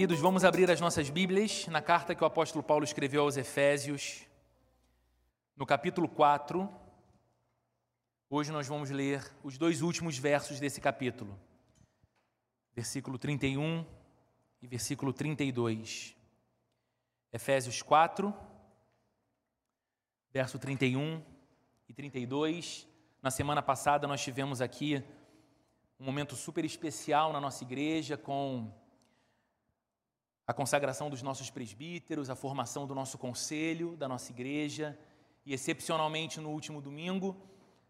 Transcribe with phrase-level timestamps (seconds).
[0.00, 4.26] Queridos, vamos abrir as nossas Bíblias na carta que o apóstolo Paulo escreveu aos Efésios,
[5.54, 6.66] no capítulo 4.
[8.30, 11.38] Hoje nós vamos ler os dois últimos versos desse capítulo,
[12.74, 13.84] versículo 31
[14.62, 16.16] e versículo 32.
[17.30, 18.34] Efésios 4,
[20.32, 21.22] verso 31
[21.86, 22.88] e 32.
[23.20, 25.04] Na semana passada nós tivemos aqui
[25.98, 28.79] um momento super especial na nossa igreja com
[30.50, 34.98] a consagração dos nossos presbíteros, a formação do nosso conselho, da nossa igreja,
[35.46, 37.36] e excepcionalmente no último domingo,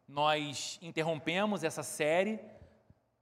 [0.06, 2.38] nós interrompemos essa série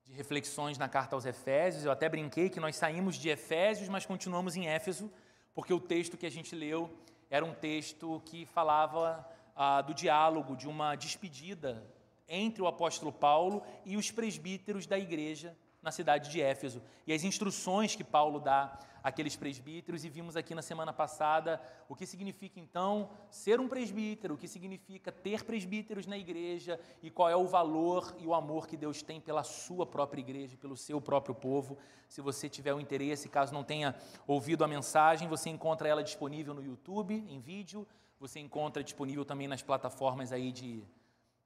[0.03, 1.85] de reflexões na carta aos Efésios.
[1.85, 5.09] Eu até brinquei que nós saímos de Efésios, mas continuamos em Éfeso,
[5.55, 6.91] porque o texto que a gente leu
[7.31, 9.25] era um texto que falava
[9.55, 11.87] ah, do diálogo, de uma despedida
[12.29, 16.83] entre o apóstolo Paulo e os presbíteros da igreja na cidade de Éfeso.
[17.07, 21.95] E as instruções que Paulo dá àqueles presbíteros, e vimos aqui na semana passada o
[21.95, 27.29] que significa então ser um presbítero, o que significa ter presbíteros na igreja e qual
[27.31, 31.01] é o valor e o amor que Deus tem pela sua própria igreja, pelo seu
[31.01, 31.79] próprio povo.
[32.09, 33.95] Se você tiver o interesse, caso não tenha
[34.27, 37.87] ouvido a mensagem, você encontra ela disponível no YouTube, em vídeo,
[38.19, 40.85] você encontra disponível também nas plataformas aí de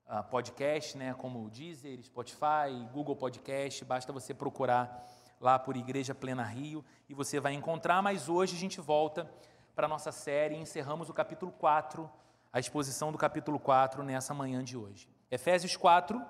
[0.06, 5.06] uh, podcast, né, como Deezer, Spotify, Google Podcast, basta você procurar
[5.41, 9.31] lá por Igreja Plena Rio e você vai encontrar, mas hoje a gente volta
[9.75, 12.09] para a nossa série e encerramos o capítulo 4,
[12.53, 15.09] a exposição do capítulo 4 nessa manhã de hoje.
[15.31, 16.22] Efésios 4,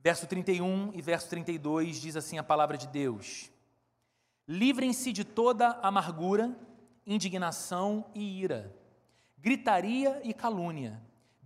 [0.00, 3.50] verso 31 e verso 32 diz assim a palavra de Deus:
[4.48, 6.56] Livrem-se de toda amargura,
[7.06, 8.74] indignação e ira,
[9.38, 11.00] gritaria e calúnia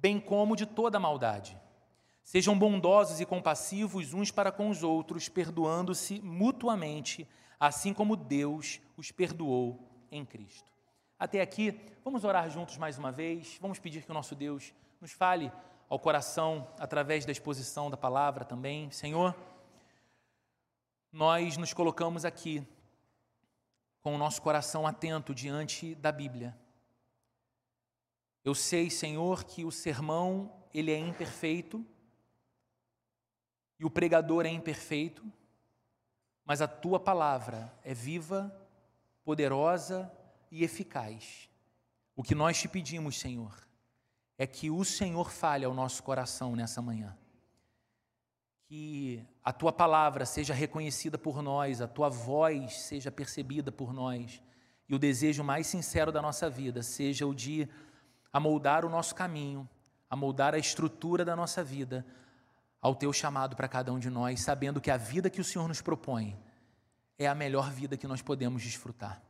[0.07, 1.61] bem como de toda maldade.
[2.23, 7.29] Sejam bondosos e compassivos uns para com os outros, perdoando-se mutuamente,
[7.59, 10.71] assim como Deus os perdoou em Cristo.
[11.19, 13.59] Até aqui, vamos orar juntos mais uma vez.
[13.61, 15.51] Vamos pedir que o nosso Deus nos fale
[15.89, 18.89] ao coração através da exposição da palavra também.
[18.93, 19.35] Senhor,
[21.11, 22.65] nós nos colocamos aqui
[24.05, 26.57] com o nosso coração atento diante da Bíblia
[28.47, 31.85] eu sei, Senhor, que o sermão ele é imperfeito
[33.77, 35.25] e o pregador é imperfeito,
[36.45, 38.57] mas a tua palavra é viva,
[39.25, 40.09] poderosa
[40.49, 41.51] e eficaz.
[42.15, 43.53] O que nós te pedimos, Senhor,
[44.39, 47.19] é que o Senhor fale ao nosso coração nessa manhã.
[48.69, 54.41] Que a tua palavra seja reconhecida por nós, a tua voz seja percebida por nós,
[54.89, 57.69] e o desejo mais sincero da nossa vida seja o de
[58.37, 59.67] a moldar o nosso caminho,
[60.11, 62.05] a moldar a estrutura da nossa vida
[62.83, 65.67] ao teu chamado para cada um de nós, sabendo que a vida que o Senhor
[65.67, 66.37] nos propõe
[67.19, 69.23] é a melhor vida que nós podemos desfrutar.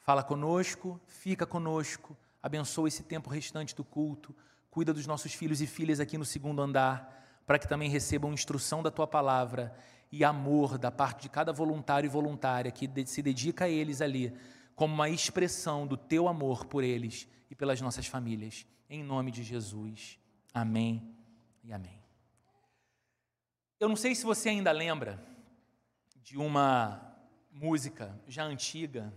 [0.00, 4.34] Fala conosco, fica conosco, abençoa esse tempo restante do culto,
[4.68, 8.82] cuida dos nossos filhos e filhas aqui no segundo andar, para que também recebam instrução
[8.82, 9.72] da tua palavra
[10.10, 14.36] e amor da parte de cada voluntário e voluntária que se dedica a eles ali,
[14.74, 18.66] como uma expressão do teu amor por eles e pelas nossas famílias.
[18.88, 20.18] Em nome de Jesus.
[20.52, 21.16] Amém
[21.62, 22.02] e amém.
[23.78, 25.22] Eu não sei se você ainda lembra
[26.16, 27.14] de uma
[27.50, 29.12] música já antiga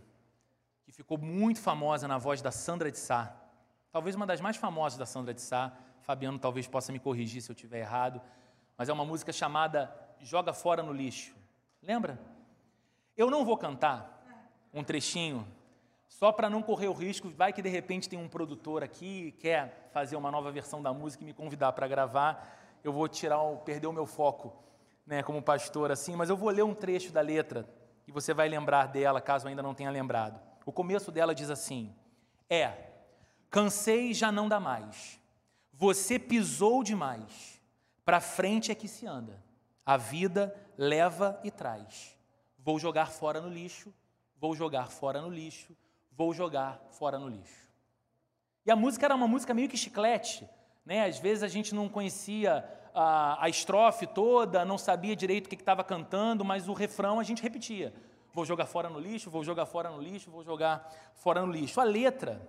[0.84, 3.36] que ficou muito famosa na voz da Sandra de Sá.
[3.92, 5.76] Talvez uma das mais famosas da Sandra de Sá.
[6.02, 8.22] Fabiano talvez possa me corrigir se eu estiver errado,
[8.78, 11.36] mas é uma música chamada Joga Fora no Lixo.
[11.82, 12.20] Lembra?
[13.16, 14.17] Eu não vou cantar
[14.74, 15.48] um trechinho
[16.08, 19.90] só para não correr o risco, vai que de repente tem um produtor aqui quer
[19.92, 23.58] fazer uma nova versão da música e me convidar para gravar, eu vou tirar, o,
[23.58, 24.54] perder o meu foco,
[25.06, 27.68] né, como pastor assim, mas eu vou ler um trecho da letra
[28.08, 30.40] e você vai lembrar dela, caso ainda não tenha lembrado.
[30.66, 31.94] O começo dela diz assim:
[32.50, 32.72] É,
[33.50, 35.20] cansei já não dá mais.
[35.74, 37.62] Você pisou demais.
[38.04, 39.44] Para frente é que se anda.
[39.86, 42.18] A vida leva e traz.
[42.58, 43.94] Vou jogar fora no lixo,
[44.40, 45.76] vou jogar fora no lixo
[46.18, 47.70] vou jogar fora no lixo.
[48.66, 50.50] E a música era uma música meio que chiclete,
[50.84, 51.06] né?
[51.06, 55.56] Às vezes a gente não conhecia a, a estrofe toda, não sabia direito o que
[55.56, 57.94] estava cantando, mas o refrão a gente repetia.
[58.34, 61.80] Vou jogar fora no lixo, vou jogar fora no lixo, vou jogar fora no lixo.
[61.80, 62.42] A letra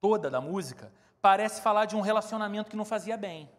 [0.00, 0.90] toda da música
[1.20, 3.50] parece falar de um relacionamento que não fazia bem.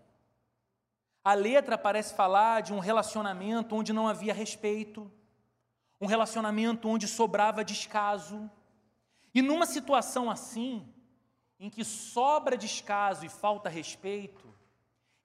[1.24, 5.12] A letra parece falar de um relacionamento onde não havia respeito,
[6.00, 8.50] um relacionamento onde sobrava descaso,
[9.34, 10.88] e numa situação assim,
[11.60, 14.48] em que sobra descaso e falta respeito,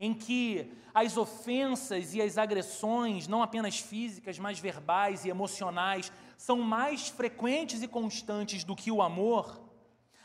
[0.00, 6.58] em que as ofensas e as agressões, não apenas físicas, mas verbais e emocionais, são
[6.58, 9.62] mais frequentes e constantes do que o amor,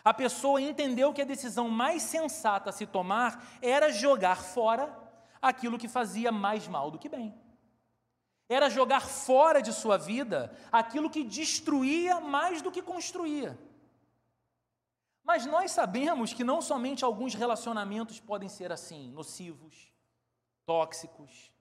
[0.04, 4.98] a pessoa entendeu que a decisão mais sensata a se tomar era jogar fora
[5.42, 7.36] aquilo que fazia mais mal do que bem.
[8.50, 13.58] Era jogar fora de sua vida aquilo que destruía mais do que construía.
[15.24, 19.92] Mas nós sabemos que não somente alguns relacionamentos podem ser assim, nocivos,
[20.66, 21.52] tóxicos,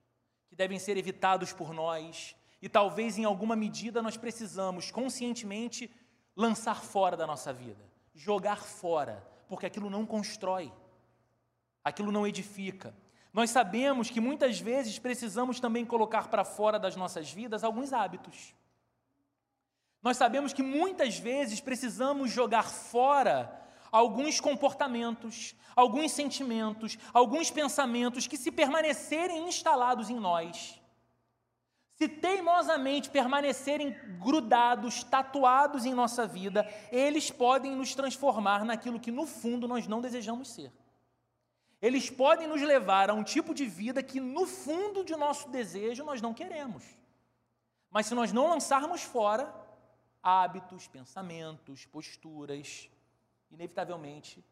[0.48, 5.90] que devem ser evitados por nós, e talvez em alguma medida nós precisamos conscientemente
[6.36, 7.84] lançar fora da nossa vida,
[8.14, 10.72] jogar fora, porque aquilo não constrói,
[11.82, 12.94] aquilo não edifica.
[13.36, 18.54] Nós sabemos que muitas vezes precisamos também colocar para fora das nossas vidas alguns hábitos.
[20.02, 23.54] Nós sabemos que muitas vezes precisamos jogar fora
[23.92, 30.80] alguns comportamentos, alguns sentimentos, alguns pensamentos que, se permanecerem instalados em nós,
[31.96, 39.26] se teimosamente permanecerem grudados, tatuados em nossa vida, eles podem nos transformar naquilo que no
[39.26, 40.72] fundo nós não desejamos ser.
[41.80, 46.04] Eles podem nos levar a um tipo de vida que no fundo de nosso desejo
[46.04, 46.84] nós não queremos.
[47.90, 49.54] Mas se nós não lançarmos fora
[50.22, 52.90] hábitos, pensamentos, posturas,
[53.50, 54.44] inevitavelmente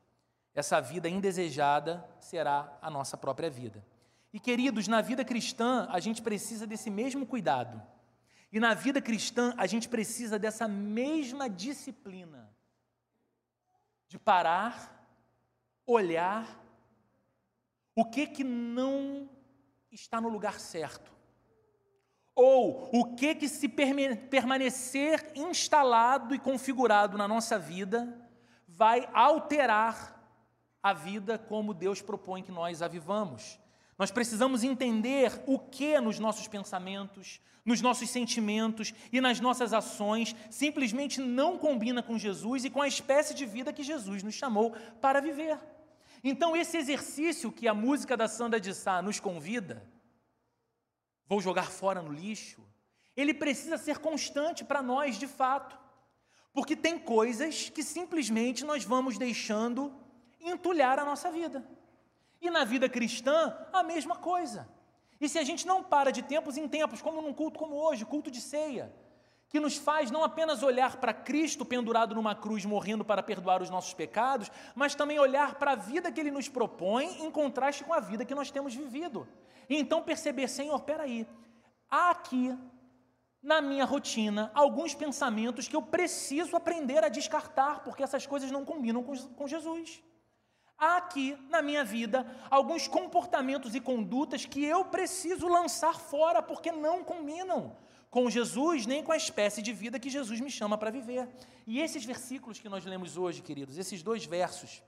[0.55, 3.85] essa vida indesejada será a nossa própria vida.
[4.33, 7.83] E queridos, na vida cristã a gente precisa desse mesmo cuidado.
[8.53, 12.49] E na vida cristã a gente precisa dessa mesma disciplina
[14.07, 15.05] de parar,
[15.85, 16.64] olhar
[17.95, 19.29] o que que não
[19.91, 21.13] está no lugar certo?
[22.35, 28.29] Ou o que que se permanecer instalado e configurado na nossa vida
[28.67, 30.21] vai alterar
[30.83, 33.61] a vida como Deus propõe que nós a vivamos?
[33.97, 40.35] Nós precisamos entender o que nos nossos pensamentos, nos nossos sentimentos e nas nossas ações
[40.51, 44.73] simplesmente não combina com Jesus e com a espécie de vida que Jesus nos chamou
[45.01, 45.57] para viver.
[46.27, 49.87] Então, esse exercício que a música da Sandra de Sá nos convida,
[51.27, 52.67] vou jogar fora no lixo,
[53.15, 55.79] ele precisa ser constante para nós de fato.
[56.51, 59.95] Porque tem coisas que simplesmente nós vamos deixando
[60.41, 61.63] entulhar a nossa vida.
[62.41, 64.67] E na vida cristã, a mesma coisa.
[65.21, 68.07] E se a gente não para de tempos em tempos, como num culto como hoje,
[68.07, 68.95] culto de ceia,
[69.55, 73.71] que nos faz não apenas olhar para Cristo pendurado numa cruz, morrendo para perdoar os
[73.71, 77.95] nossos pecados, mas também olhar para a vida que Ele nos propõe em contraste com
[77.95, 79.29] a vida que nós temos vivido.
[79.69, 81.25] E então perceber, Senhor, peraí,
[81.89, 82.59] há aqui
[83.41, 88.65] na minha rotina alguns pensamentos que eu preciso aprender a descartar, porque essas coisas não
[88.65, 90.03] combinam com, com Jesus.
[90.77, 96.73] Há aqui na minha vida alguns comportamentos e condutas que eu preciso lançar fora, porque
[96.73, 97.84] não combinam
[98.15, 101.29] com Jesus, nem com a espécie de vida que Jesus me chama para viver.
[101.67, 104.85] E esses versículos que nós lemos hoje, queridos, esses dois versos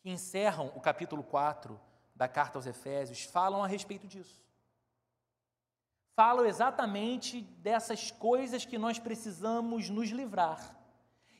[0.00, 1.78] que encerram o capítulo 4
[2.14, 4.40] da carta aos Efésios, falam a respeito disso.
[6.14, 10.78] Falam exatamente dessas coisas que nós precisamos nos livrar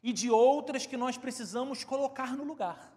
[0.03, 2.93] e de outras que nós precisamos colocar no lugar.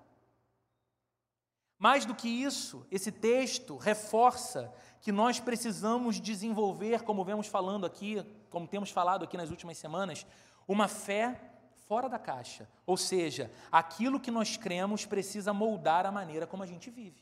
[1.83, 8.25] Mais do que isso, esse texto reforça que nós precisamos desenvolver, como vemos falando aqui,
[8.49, 10.25] como temos falado aqui nas últimas semanas,
[10.65, 11.37] uma fé
[11.85, 12.69] fora da caixa.
[12.85, 17.21] Ou seja, aquilo que nós cremos precisa moldar a maneira como a gente vive.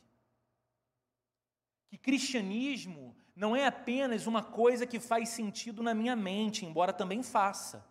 [1.87, 7.23] Que cristianismo não é apenas uma coisa que faz sentido na minha mente, embora também
[7.23, 7.83] faça.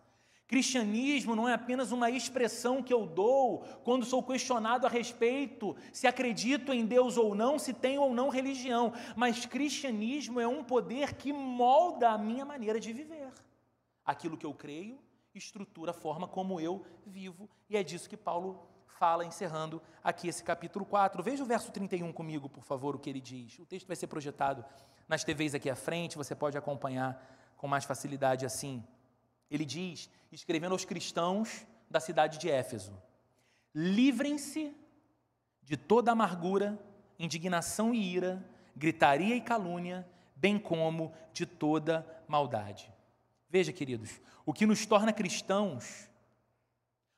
[0.51, 6.07] Cristianismo não é apenas uma expressão que eu dou quando sou questionado a respeito se
[6.07, 11.13] acredito em Deus ou não, se tenho ou não religião, mas cristianismo é um poder
[11.13, 13.31] que molda a minha maneira de viver.
[14.03, 14.99] Aquilo que eu creio
[15.33, 18.67] estrutura a forma como eu vivo, e é disso que Paulo
[18.99, 21.23] fala, encerrando aqui esse capítulo 4.
[21.23, 23.57] Veja o verso 31 comigo, por favor, o que ele diz.
[23.57, 24.65] O texto vai ser projetado
[25.07, 28.83] nas TVs aqui à frente, você pode acompanhar com mais facilidade assim.
[29.51, 32.97] Ele diz, escrevendo aos cristãos da cidade de Éfeso:
[33.75, 34.73] livrem-se
[35.61, 36.79] de toda amargura,
[37.19, 38.43] indignação e ira,
[38.75, 42.91] gritaria e calúnia, bem como de toda maldade.
[43.49, 46.09] Veja, queridos, o que nos torna cristãos,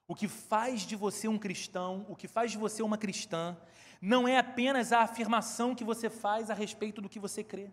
[0.07, 3.55] o que faz de você um cristão, o que faz de você uma cristã,
[4.01, 7.71] não é apenas a afirmação que você faz a respeito do que você crê.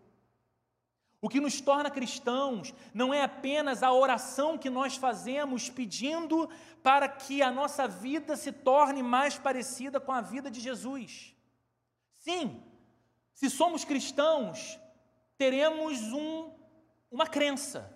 [1.22, 6.48] O que nos torna cristãos não é apenas a oração que nós fazemos pedindo
[6.82, 11.36] para que a nossa vida se torne mais parecida com a vida de Jesus.
[12.18, 12.62] Sim,
[13.34, 14.78] se somos cristãos,
[15.36, 16.50] teremos um,
[17.10, 17.94] uma crença.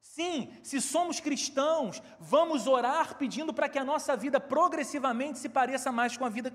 [0.00, 5.90] Sim, se somos cristãos, vamos orar pedindo para que a nossa vida progressivamente se pareça
[5.90, 6.52] mais com a vida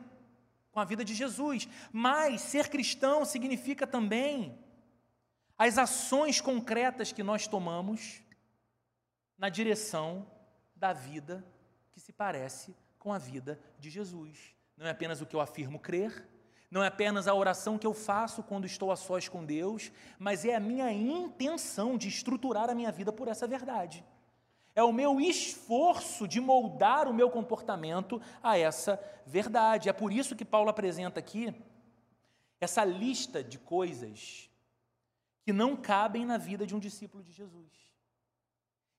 [0.72, 1.68] com a vida de Jesus.
[1.91, 4.58] Mas ser cristão significa também
[5.60, 8.22] as ações concretas que nós tomamos
[9.38, 10.25] na direção
[10.74, 11.46] da vida
[11.92, 14.56] que se parece com a vida de Jesus.
[14.78, 16.25] Não é apenas o que eu afirmo crer,
[16.72, 20.46] não é apenas a oração que eu faço quando estou a sós com Deus, mas
[20.46, 24.06] é a minha intenção de estruturar a minha vida por essa verdade.
[24.74, 29.89] É o meu esforço de moldar o meu comportamento a essa verdade.
[29.89, 31.54] É por isso que Paulo apresenta aqui
[32.62, 34.49] essa lista de coisas
[35.43, 37.72] que não cabem na vida de um discípulo de Jesus.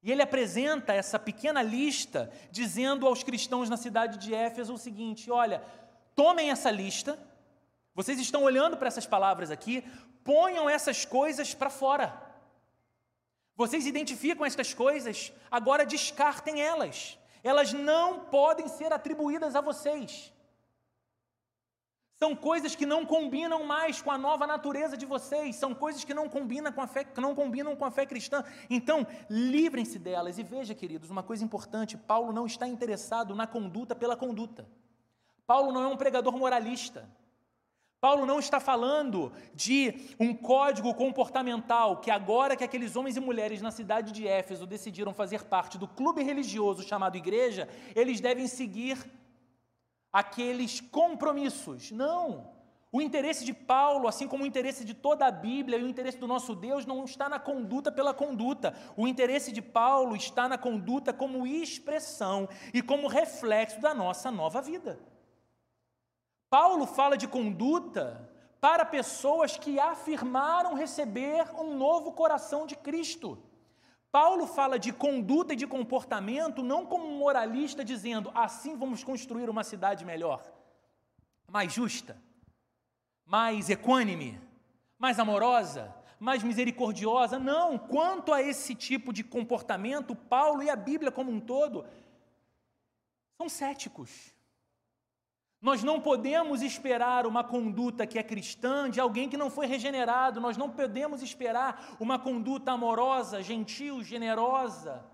[0.02, 5.30] E ele apresenta essa pequena lista, dizendo aos cristãos na cidade de Éfeso o seguinte:
[5.30, 5.62] olha,
[6.14, 7.18] tomem essa lista,
[7.94, 9.84] vocês estão olhando para essas palavras aqui,
[10.24, 12.30] ponham essas coisas para fora.
[13.56, 17.18] Vocês identificam estas coisas, agora descartem elas.
[17.42, 20.32] Elas não podem ser atribuídas a vocês.
[22.22, 26.12] São coisas que não combinam mais com a nova natureza de vocês, são coisas que
[26.12, 28.44] não combinam com a fé, não combinam com a fé cristã.
[28.68, 30.38] Então, livrem-se delas.
[30.38, 34.68] E veja, queridos, uma coisa importante: Paulo não está interessado na conduta pela conduta.
[35.46, 37.08] Paulo não é um pregador moralista.
[38.02, 43.62] Paulo não está falando de um código comportamental que agora que aqueles homens e mulheres
[43.62, 48.98] na cidade de Éfeso decidiram fazer parte do clube religioso chamado igreja, eles devem seguir
[50.12, 51.90] aqueles compromissos.
[51.90, 52.50] Não.
[52.92, 56.18] O interesse de Paulo, assim como o interesse de toda a Bíblia e o interesse
[56.18, 58.74] do nosso Deus, não está na conduta pela conduta.
[58.96, 64.60] O interesse de Paulo está na conduta como expressão e como reflexo da nossa nova
[64.60, 64.98] vida.
[66.48, 68.28] Paulo fala de conduta
[68.60, 73.38] para pessoas que afirmaram receber um novo coração de Cristo.
[74.12, 79.48] Paulo fala de conduta e de comportamento não como um moralista dizendo assim vamos construir
[79.48, 80.42] uma cidade melhor,
[81.48, 82.20] mais justa,
[83.24, 84.40] mais equânime,
[84.98, 87.38] mais amorosa, mais misericordiosa.
[87.38, 91.86] Não, quanto a esse tipo de comportamento, Paulo e a Bíblia como um todo
[93.38, 94.34] são céticos.
[95.60, 100.40] Nós não podemos esperar uma conduta que é cristã de alguém que não foi regenerado,
[100.40, 105.04] nós não podemos esperar uma conduta amorosa, gentil, generosa,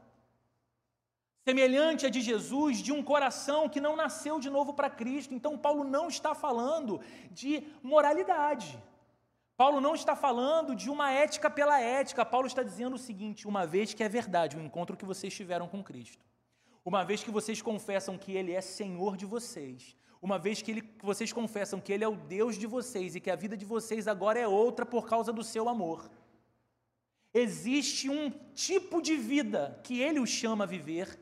[1.44, 5.34] semelhante a de Jesus, de um coração que não nasceu de novo para Cristo.
[5.34, 7.00] Então, Paulo não está falando
[7.30, 8.80] de moralidade.
[9.56, 12.24] Paulo não está falando de uma ética pela ética.
[12.24, 15.66] Paulo está dizendo o seguinte: uma vez que é verdade o encontro que vocês tiveram
[15.66, 16.24] com Cristo,
[16.84, 20.96] uma vez que vocês confessam que Ele é Senhor de vocês, uma vez que, ele,
[21.02, 24.08] vocês confessam que Ele é o Deus de vocês e que a vida de vocês
[24.08, 26.10] agora é outra por causa do seu amor.
[27.32, 31.18] Existe um tipo de vida que Ele os chama a viver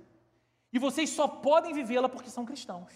[0.73, 2.93] e vocês só podem vivê-la porque são cristãos.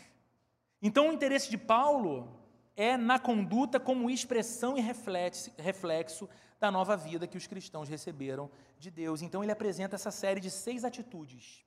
[0.80, 2.28] Então, o interesse de Paulo
[2.76, 6.28] é na conduta como expressão e reflexo, reflexo
[6.60, 9.20] da nova vida que os cristãos receberam de Deus.
[9.20, 11.64] Então, ele apresenta essa série de seis atitudes,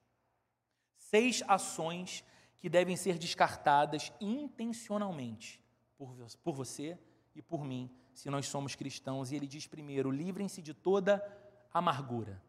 [0.97, 2.23] seis ações
[2.61, 5.59] que devem ser descartadas intencionalmente
[5.97, 6.97] por, por você
[7.33, 9.31] e por mim, se nós somos cristãos.
[9.31, 11.21] E ele diz primeiro: livrem-se de toda
[11.73, 12.41] amargura.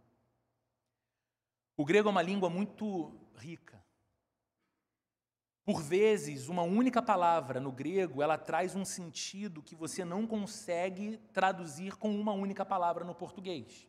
[1.74, 3.82] O grego é uma língua muito rica.
[5.64, 11.18] Por vezes, uma única palavra no grego, ela traz um sentido que você não consegue
[11.32, 13.88] traduzir com uma única palavra no português.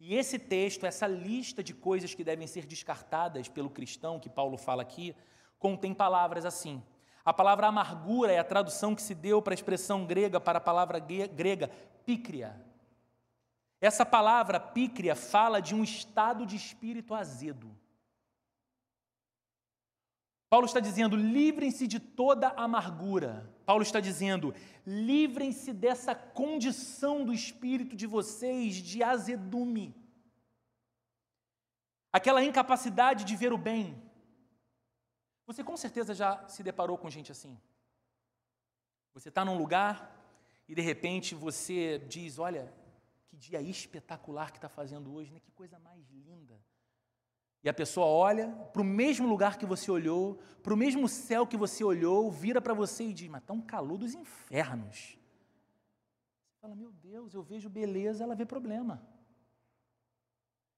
[0.00, 4.56] E esse texto, essa lista de coisas que devem ser descartadas pelo cristão, que Paulo
[4.56, 5.14] fala aqui,
[5.58, 6.82] contém palavras assim.
[7.24, 10.62] A palavra amargura é a tradução que se deu para a expressão grega para a
[10.62, 11.68] palavra grega
[12.06, 12.58] pícria.
[13.80, 17.70] Essa palavra pícria fala de um estado de espírito azedo.
[20.48, 23.52] Paulo está dizendo: livrem-se de toda amargura.
[23.66, 24.54] Paulo está dizendo:
[24.86, 29.94] livrem-se dessa condição do espírito de vocês de azedume.
[32.10, 34.02] Aquela incapacidade de ver o bem,
[35.48, 37.58] você com certeza já se deparou com gente assim.
[39.14, 40.14] Você está num lugar
[40.68, 42.70] e de repente você diz: Olha,
[43.26, 45.40] que dia espetacular que está fazendo hoje, né?
[45.40, 46.60] que coisa mais linda.
[47.64, 51.46] E a pessoa olha para o mesmo lugar que você olhou, para o mesmo céu
[51.46, 55.16] que você olhou, vira para você e diz: Mas está um calor dos infernos.
[56.50, 59.02] Você fala: Meu Deus, eu vejo beleza, ela vê problema.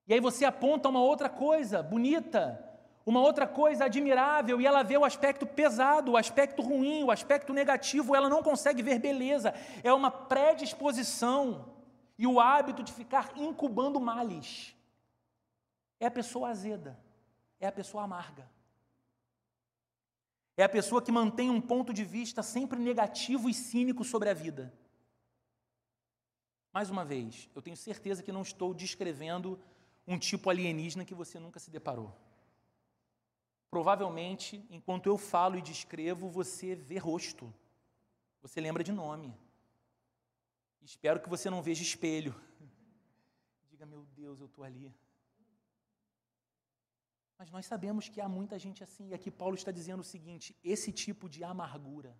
[0.07, 2.70] E aí você aponta uma outra coisa bonita,
[3.11, 7.53] uma outra coisa admirável e ela vê o aspecto pesado, o aspecto ruim, o aspecto
[7.53, 9.53] negativo, ela não consegue ver beleza.
[9.83, 11.75] É uma predisposição
[12.17, 14.77] e o hábito de ficar incubando males.
[15.99, 16.99] é a pessoa azeda,
[17.59, 18.49] é a pessoa amarga.
[20.57, 24.35] É a pessoa que mantém um ponto de vista sempre negativo e cínico sobre a
[24.35, 24.73] vida.
[26.73, 29.59] Mais uma vez, eu tenho certeza que não estou descrevendo
[30.07, 32.15] um tipo alienígena que você nunca se deparou.
[33.71, 37.53] Provavelmente, enquanto eu falo e descrevo, você vê rosto,
[38.43, 39.33] você lembra de nome.
[40.83, 42.35] Espero que você não veja espelho.
[43.71, 44.93] Diga, meu Deus, eu estou ali.
[47.39, 50.57] Mas nós sabemos que há muita gente assim, e aqui Paulo está dizendo o seguinte:
[50.65, 52.15] esse tipo de amargura,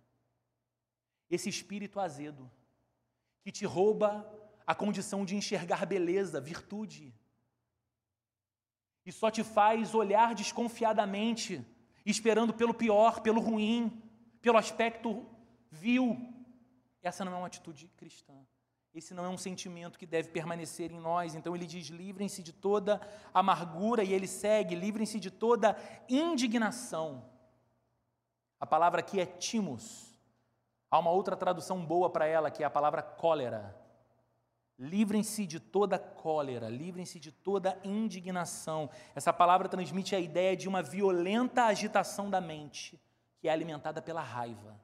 [1.29, 2.49] esse espírito azedo,
[3.41, 4.09] que te rouba
[4.65, 7.13] a condição de enxergar beleza, virtude,
[9.05, 11.65] e só te faz olhar desconfiadamente,
[12.05, 14.01] esperando pelo pior, pelo ruim,
[14.41, 15.25] pelo aspecto
[15.69, 16.17] vil.
[17.01, 18.33] Essa não é uma atitude cristã.
[18.93, 21.33] Esse não é um sentimento que deve permanecer em nós.
[21.33, 23.01] Então ele diz: livrem-se de toda
[23.33, 25.77] amargura, e ele segue: livrem-se de toda
[26.09, 27.25] indignação.
[28.59, 30.11] A palavra aqui é timos.
[30.89, 33.80] Há uma outra tradução boa para ela, que é a palavra cólera.
[34.81, 38.89] Livrem-se de toda cólera, livrem-se de toda indignação.
[39.13, 42.99] Essa palavra transmite a ideia de uma violenta agitação da mente,
[43.37, 44.75] que é alimentada pela raiva.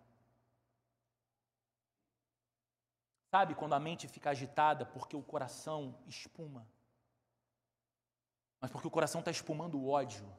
[3.31, 6.69] Sabe quando a mente fica agitada porque o coração espuma?
[8.61, 10.31] Mas porque o coração está espumando o ódio.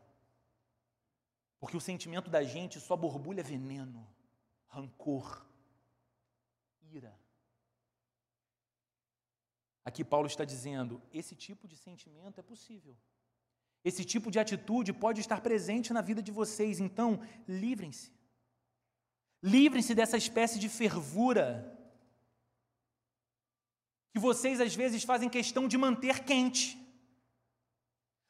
[1.59, 4.09] Porque o sentimento da gente só borbulha veneno,
[4.69, 5.45] rancor,
[6.93, 7.18] ira.
[9.89, 12.95] Aqui Paulo está dizendo: esse tipo de sentimento é possível.
[13.83, 17.09] Esse tipo de atitude pode estar presente na vida de vocês, então
[17.49, 18.13] livrem-se.
[19.43, 21.49] Livrem-se dessa espécie de fervura
[24.13, 26.67] que vocês às vezes fazem questão de manter quente.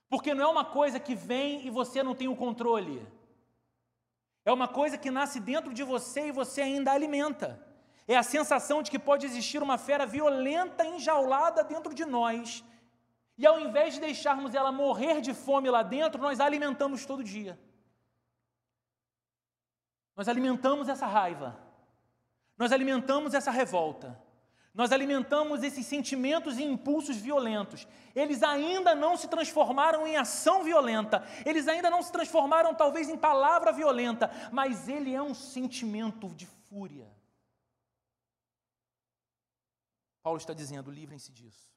[0.08, 3.04] Porque não é uma coisa que vem e você não tem o controle.
[4.44, 7.67] É uma coisa que nasce dentro de você e você ainda alimenta.
[8.08, 12.64] É a sensação de que pode existir uma fera violenta enjaulada dentro de nós.
[13.36, 17.22] E ao invés de deixarmos ela morrer de fome lá dentro, nós a alimentamos todo
[17.22, 17.60] dia.
[20.16, 21.56] Nós alimentamos essa raiva.
[22.56, 24.18] Nós alimentamos essa revolta.
[24.72, 27.86] Nós alimentamos esses sentimentos e impulsos violentos.
[28.14, 33.18] Eles ainda não se transformaram em ação violenta, eles ainda não se transformaram talvez em
[33.18, 37.17] palavra violenta, mas ele é um sentimento de fúria.
[40.28, 41.72] Paulo está dizendo: livrem-se disso.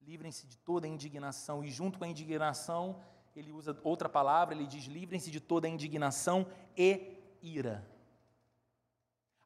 [0.00, 1.62] Livrem-se de toda indignação.
[1.62, 2.98] E junto com a indignação,
[3.34, 7.86] ele usa outra palavra, ele diz: livrem-se de toda indignação e ira.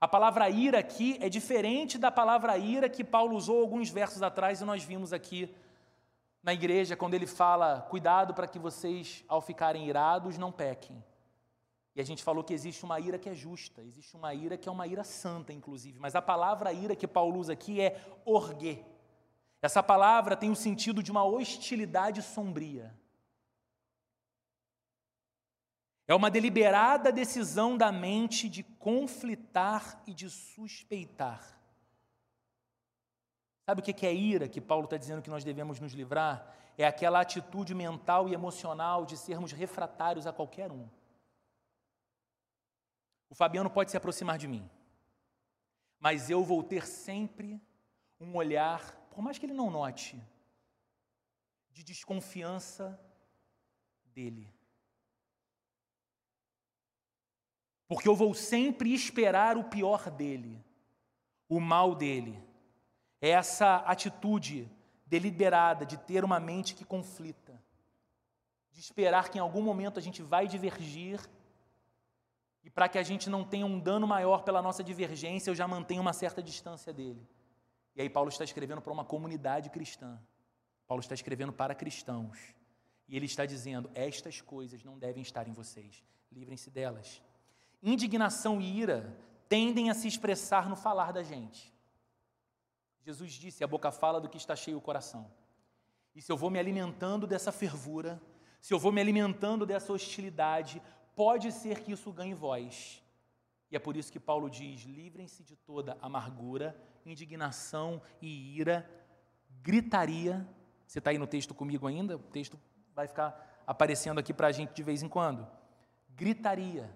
[0.00, 4.60] A palavra ira aqui é diferente da palavra ira que Paulo usou alguns versos atrás
[4.60, 5.52] e nós vimos aqui
[6.40, 11.02] na igreja, quando ele fala: cuidado para que vocês, ao ficarem irados, não pequem.
[11.94, 14.68] E a gente falou que existe uma ira que é justa, existe uma ira que
[14.68, 15.98] é uma ira santa, inclusive.
[15.98, 18.85] Mas a palavra ira que Paulo usa aqui é orgue.
[19.61, 22.94] Essa palavra tem o sentido de uma hostilidade sombria.
[26.07, 31.61] É uma deliberada decisão da mente de conflitar e de suspeitar.
[33.64, 36.53] Sabe o que é ira que Paulo está dizendo que nós devemos nos livrar?
[36.76, 40.88] É aquela atitude mental e emocional de sermos refratários a qualquer um.
[43.30, 44.68] O Fabiano pode se aproximar de mim,
[45.98, 47.58] mas eu vou ter sempre
[48.20, 50.22] um olhar, por mais que ele não note,
[51.70, 53.00] de desconfiança
[54.04, 54.52] dele.
[57.90, 60.64] porque eu vou sempre esperar o pior dele,
[61.48, 62.40] o mal dele.
[63.20, 64.70] É essa atitude
[65.04, 67.60] deliberada de ter uma mente que conflita,
[68.70, 71.18] de esperar que em algum momento a gente vai divergir
[72.62, 75.66] e para que a gente não tenha um dano maior pela nossa divergência, eu já
[75.66, 77.27] mantenho uma certa distância dele.
[77.96, 80.20] E aí Paulo está escrevendo para uma comunidade cristã.
[80.87, 82.38] Paulo está escrevendo para cristãos.
[83.09, 86.05] E ele está dizendo: estas coisas não devem estar em vocês.
[86.31, 87.23] Livrem-se delas.
[87.83, 89.16] Indignação e ira
[89.49, 91.73] tendem a se expressar no falar da gente.
[93.03, 95.31] Jesus disse: a boca fala do que está cheio o coração.
[96.14, 98.20] E se eu vou me alimentando dessa fervura,
[98.61, 100.83] se eu vou me alimentando dessa hostilidade,
[101.20, 103.04] pode ser que isso ganhe voz.
[103.70, 108.90] E é por isso que Paulo diz: livrem-se de toda amargura, indignação e ira,
[109.61, 110.48] gritaria.
[110.87, 112.16] Você está aí no texto comigo ainda?
[112.16, 112.59] O texto
[112.94, 115.46] vai ficar aparecendo aqui para a gente de vez em quando.
[116.16, 116.90] Gritaria,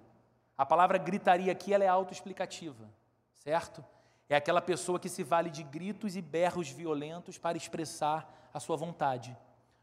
[0.56, 2.90] a palavra gritaria aqui ela é autoexplicativa,
[3.34, 3.84] certo?
[4.26, 8.74] É aquela pessoa que se vale de gritos e berros violentos para expressar a sua
[8.74, 9.36] vontade,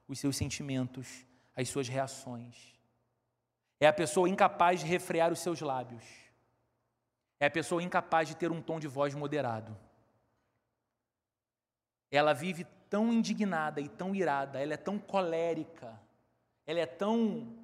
[0.07, 2.80] os seus sentimentos, as suas reações.
[3.81, 6.03] É a pessoa incapaz de refrear os seus lábios.
[7.39, 9.75] É a pessoa incapaz de ter um tom de voz moderado.
[12.11, 15.99] Ela vive tão indignada e tão irada, ela é tão colérica,
[16.67, 17.57] ela é tão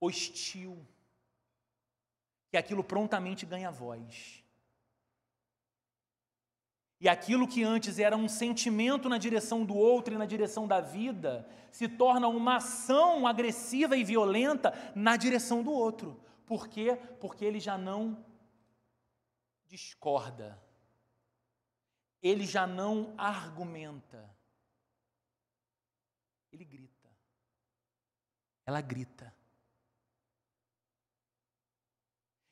[0.00, 0.82] hostil,
[2.50, 4.42] que aquilo prontamente ganha voz.
[7.00, 10.82] E aquilo que antes era um sentimento na direção do outro e na direção da
[10.82, 16.22] vida, se torna uma ação agressiva e violenta na direção do outro.
[16.44, 16.96] Por quê?
[17.18, 18.22] Porque ele já não
[19.66, 20.62] discorda.
[22.20, 24.36] Ele já não argumenta.
[26.52, 27.08] Ele grita.
[28.66, 29.34] Ela grita.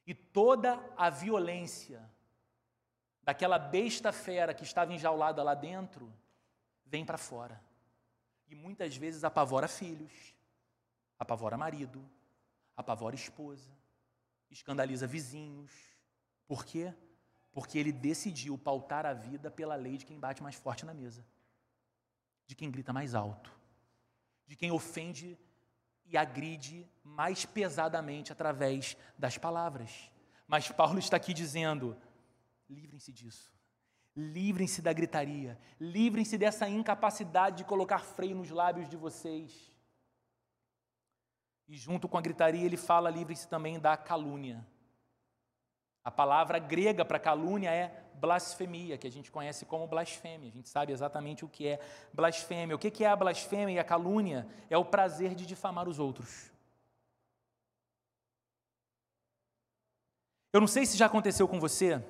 [0.07, 2.11] E toda a violência
[3.29, 6.11] daquela besta fera que estava enjaulada lá dentro
[6.87, 7.63] vem para fora.
[8.47, 10.35] E muitas vezes apavora filhos,
[11.19, 12.03] apavora marido,
[12.75, 13.71] apavora esposa,
[14.51, 15.71] escandaliza vizinhos.
[16.47, 16.95] Por quê?
[17.53, 21.23] Porque ele decidiu pautar a vida pela lei de quem bate mais forte na mesa,
[22.47, 23.53] de quem grita mais alto,
[24.47, 25.39] de quem ofende
[26.07, 30.11] e agride mais pesadamente através das palavras.
[30.47, 31.95] Mas Paulo está aqui dizendo:
[32.69, 33.53] livrem-se disso.
[34.17, 39.71] Livrem-se da gritaria, livrem-se dessa incapacidade de colocar freio nos lábios de vocês.
[41.69, 44.67] E junto com a gritaria, ele fala: livrem-se também da calúnia.
[46.03, 50.49] A palavra grega para calúnia é blasfemia, que a gente conhece como blasfêmia.
[50.49, 51.81] A gente sabe exatamente o que é
[52.13, 52.75] blasfêmia.
[52.75, 54.49] O que é a blasfêmia e a calúnia?
[54.71, 56.51] É o prazer de difamar os outros.
[60.51, 62.03] Eu não sei se já aconteceu com você,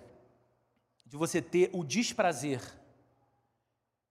[1.09, 2.61] de você ter o desprazer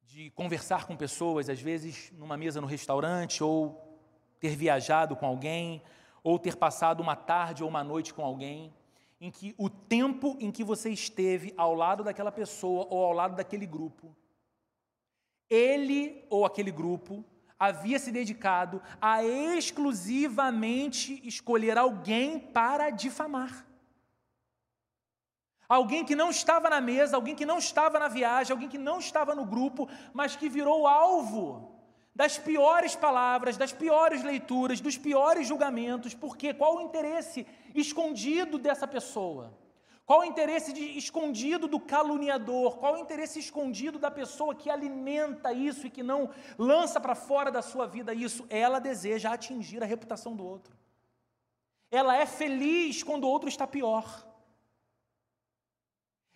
[0.01, 3.99] de conversar com pessoas, às vezes numa mesa no restaurante, ou
[4.39, 5.83] ter viajado com alguém,
[6.23, 8.73] ou ter passado uma tarde ou uma noite com alguém
[9.21, 13.35] em que o tempo em que você esteve ao lado daquela pessoa ou ao lado
[13.35, 14.15] daquele grupo,
[15.49, 17.23] ele ou aquele grupo
[17.59, 23.66] havia se dedicado a exclusivamente escolher alguém para difamar.
[25.67, 28.99] Alguém que não estava na mesa, alguém que não estava na viagem, alguém que não
[28.99, 31.75] estava no grupo, mas que virou alvo
[32.15, 38.87] das piores palavras, das piores leituras, dos piores julgamentos, porque qual o interesse escondido dessa
[38.87, 39.53] pessoa?
[40.03, 42.77] Qual o interesse de, escondido do caluniador?
[42.77, 47.51] Qual o interesse escondido da pessoa que alimenta isso e que não lança para fora
[47.51, 48.47] da sua vida isso?
[48.49, 50.73] Ela deseja atingir a reputação do outro.
[51.91, 54.25] Ela é feliz quando o outro está pior.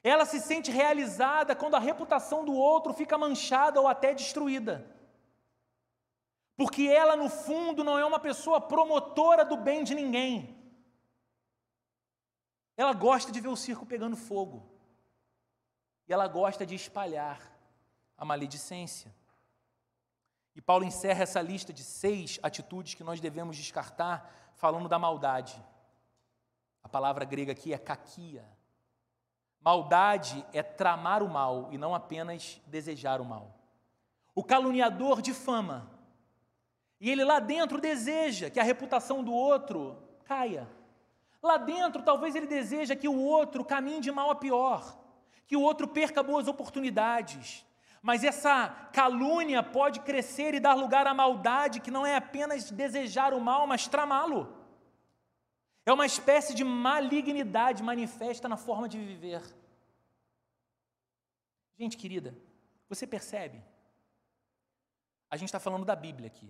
[0.03, 4.85] Ela se sente realizada quando a reputação do outro fica manchada ou até destruída.
[6.55, 10.57] Porque ela, no fundo, não é uma pessoa promotora do bem de ninguém.
[12.75, 14.67] Ela gosta de ver o circo pegando fogo.
[16.07, 17.39] E ela gosta de espalhar
[18.17, 19.13] a maledicência.
[20.55, 25.63] E Paulo encerra essa lista de seis atitudes que nós devemos descartar, falando da maldade.
[26.83, 28.45] A palavra grega aqui é kakia.
[29.61, 33.55] Maldade é tramar o mal e não apenas desejar o mal.
[34.33, 35.89] O caluniador difama
[37.01, 40.67] e ele lá dentro deseja que a reputação do outro caia.
[41.41, 44.95] Lá dentro, talvez ele deseja que o outro caminhe de mal a pior,
[45.47, 47.65] que o outro perca boas oportunidades.
[48.03, 53.33] Mas essa calúnia pode crescer e dar lugar à maldade, que não é apenas desejar
[53.33, 54.60] o mal, mas tramá-lo.
[55.91, 59.41] É uma espécie de malignidade manifesta na forma de viver.
[61.77, 62.33] Gente querida,
[62.87, 63.61] você percebe?
[65.29, 66.49] A gente está falando da Bíblia aqui.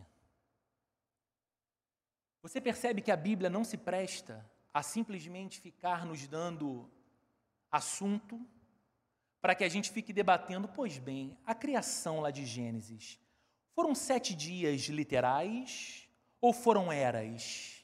[2.44, 6.88] Você percebe que a Bíblia não se presta a simplesmente ficar nos dando
[7.72, 8.40] assunto
[9.42, 13.20] para que a gente fique debatendo, pois bem, a criação lá de Gênesis
[13.74, 16.08] foram sete dias literais
[16.40, 17.81] ou foram eras?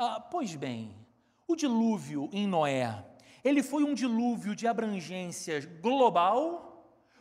[0.00, 0.94] Ah, pois bem,
[1.48, 3.04] o dilúvio em Noé,
[3.42, 6.68] ele foi um dilúvio de abrangência global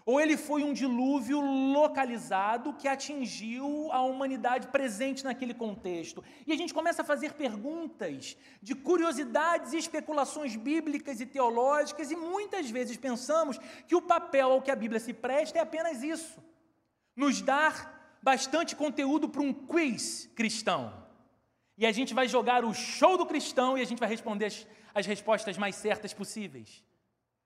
[0.05, 6.23] ou ele foi um dilúvio localizado que atingiu a humanidade presente naquele contexto?
[6.45, 12.15] E a gente começa a fazer perguntas de curiosidades e especulações bíblicas e teológicas, e
[12.15, 16.37] muitas vezes pensamos que o papel ao que a Bíblia se presta é apenas isso:
[17.15, 21.06] nos dar bastante conteúdo para um quiz cristão.
[21.77, 24.67] E a gente vai jogar o show do cristão e a gente vai responder as,
[24.93, 26.83] as respostas mais certas possíveis.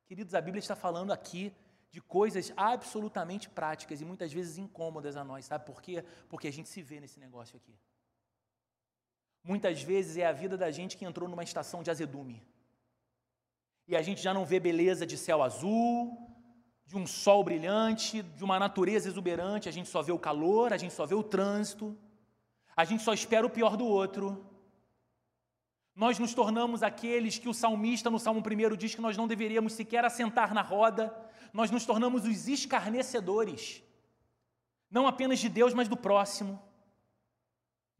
[0.06, 1.54] Queridos, a Bíblia está falando aqui
[1.91, 6.04] de coisas absolutamente práticas e muitas vezes incômodas a nós, sabe por quê?
[6.30, 7.76] Porque a gente se vê nesse negócio aqui.
[9.44, 12.41] muitas vezes é a vida da gente que entrou numa estação de azedume.
[13.88, 16.32] E a gente já não vê beleza de céu azul,
[16.86, 20.78] de um sol brilhante, de uma natureza exuberante, a gente só vê o calor, a
[20.78, 21.98] gente só vê o trânsito,
[22.75, 24.45] a gente só espera o pior do outro.
[25.95, 29.73] Nós nos tornamos aqueles que o salmista no Salmo 1 diz que nós não deveríamos
[29.73, 31.13] sequer assentar na roda,
[31.51, 33.84] nós nos tornamos os escarnecedores,
[34.89, 36.62] não apenas de Deus, mas do próximo.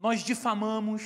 [0.00, 1.02] Nós difamamos,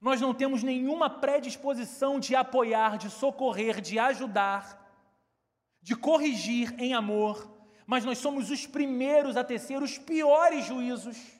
[0.00, 4.82] nós não temos nenhuma predisposição de apoiar, de socorrer, de ajudar,
[5.82, 7.52] de corrigir em amor,
[7.86, 11.35] mas nós somos os primeiros a tecer os piores juízos.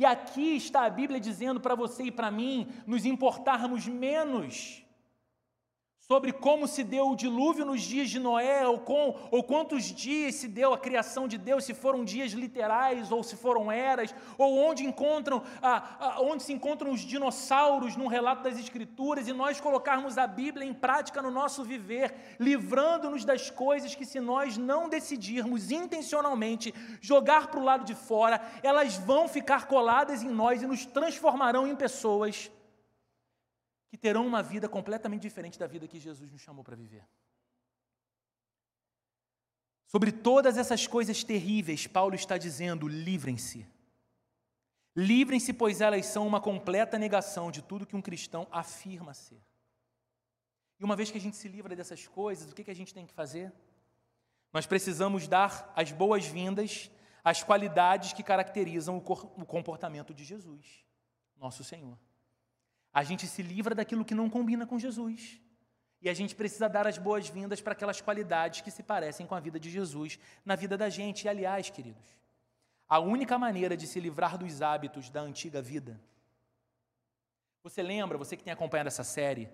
[0.00, 4.82] E aqui está a Bíblia dizendo para você e para mim nos importarmos menos
[6.10, 10.34] sobre como se deu o dilúvio nos dias de Noé, ou, com, ou quantos dias
[10.34, 14.58] se deu a criação de Deus, se foram dias literais ou se foram eras, ou
[14.58, 15.40] onde encontram,
[16.18, 20.74] onde se encontram os dinossauros num relato das Escrituras, e nós colocarmos a Bíblia em
[20.74, 27.60] prática no nosso viver, livrando-nos das coisas que, se nós não decidirmos intencionalmente jogar para
[27.60, 32.50] o lado de fora, elas vão ficar coladas em nós e nos transformarão em pessoas
[33.90, 37.04] que terão uma vida completamente diferente da vida que Jesus nos chamou para viver.
[39.84, 43.66] Sobre todas essas coisas terríveis, Paulo está dizendo: livrem-se.
[44.94, 49.42] Livrem-se, pois elas são uma completa negação de tudo que um cristão afirma ser.
[50.78, 53.04] E uma vez que a gente se livra dessas coisas, o que, a gente tem
[53.04, 53.52] que fazer?
[54.52, 56.90] Nós precisamos dar as boas-vindas
[57.24, 60.84] às qualidades que caracterizam o comportamento de Jesus,
[61.36, 61.98] nosso Senhor.
[62.92, 65.40] A gente se livra daquilo que não combina com Jesus.
[66.02, 69.40] E a gente precisa dar as boas-vindas para aquelas qualidades que se parecem com a
[69.40, 71.24] vida de Jesus na vida da gente.
[71.24, 72.06] E, aliás, queridos,
[72.88, 76.00] a única maneira de se livrar dos hábitos da antiga vida.
[77.62, 79.50] Você lembra, você que tem acompanhado essa série,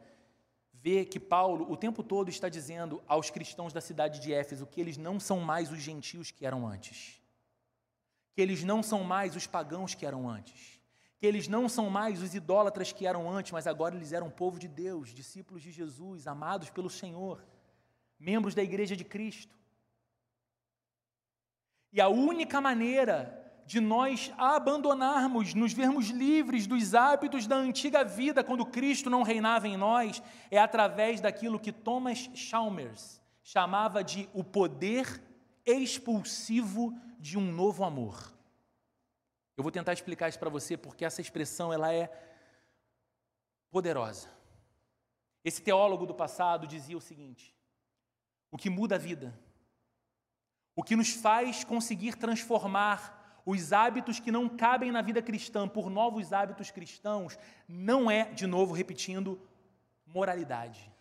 [0.72, 4.80] vê que Paulo o tempo todo está dizendo aos cristãos da cidade de Éfeso que
[4.80, 7.20] eles não são mais os gentios que eram antes,
[8.32, 10.75] que eles não são mais os pagãos que eram antes
[11.18, 14.58] que eles não são mais os idólatras que eram antes, mas agora eles eram povo
[14.58, 17.42] de Deus, discípulos de Jesus, amados pelo Senhor,
[18.18, 19.56] membros da igreja de Cristo.
[21.92, 28.44] E a única maneira de nós abandonarmos, nos vermos livres dos hábitos da antiga vida
[28.44, 34.44] quando Cristo não reinava em nós, é através daquilo que Thomas Chalmers chamava de o
[34.44, 35.22] poder
[35.64, 38.35] expulsivo de um novo amor.
[39.56, 42.10] Eu vou tentar explicar isso para você porque essa expressão ela é
[43.70, 44.28] poderosa.
[45.44, 47.54] Esse teólogo do passado dizia o seguinte:
[48.50, 49.38] o que muda a vida,
[50.74, 55.88] o que nos faz conseguir transformar os hábitos que não cabem na vida cristã por
[55.88, 57.38] novos hábitos cristãos,
[57.68, 59.40] não é, de novo repetindo,
[60.04, 60.92] moralidade.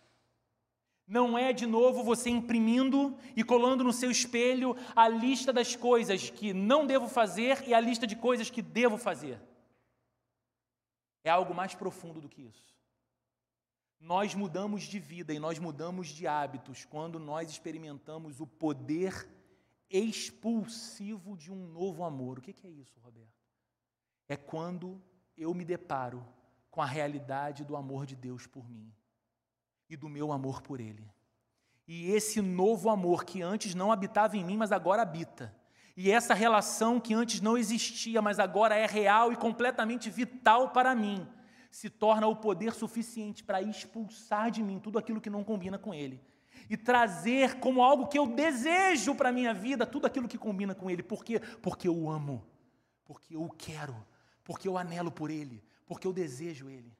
[1.06, 6.30] Não é de novo você imprimindo e colando no seu espelho a lista das coisas
[6.30, 9.40] que não devo fazer e a lista de coisas que devo fazer.
[11.22, 12.74] É algo mais profundo do que isso.
[14.00, 19.28] Nós mudamos de vida e nós mudamos de hábitos quando nós experimentamos o poder
[19.88, 22.38] expulsivo de um novo amor.
[22.38, 23.30] O que é isso, Roberto?
[24.28, 25.00] É quando
[25.36, 26.26] eu me deparo
[26.68, 28.92] com a realidade do amor de Deus por mim
[29.88, 31.08] e do meu amor por Ele.
[31.86, 35.54] E esse novo amor que antes não habitava em mim, mas agora habita.
[35.96, 40.94] E essa relação que antes não existia, mas agora é real e completamente vital para
[40.94, 41.26] mim,
[41.70, 45.94] se torna o poder suficiente para expulsar de mim tudo aquilo que não combina com
[45.94, 46.20] Ele.
[46.68, 50.74] E trazer como algo que eu desejo para a minha vida tudo aquilo que combina
[50.74, 51.02] com Ele.
[51.02, 51.40] Por quê?
[51.62, 52.44] Porque eu amo,
[53.04, 53.96] porque eu o quero,
[54.42, 56.92] porque eu anelo por Ele, porque eu desejo Ele.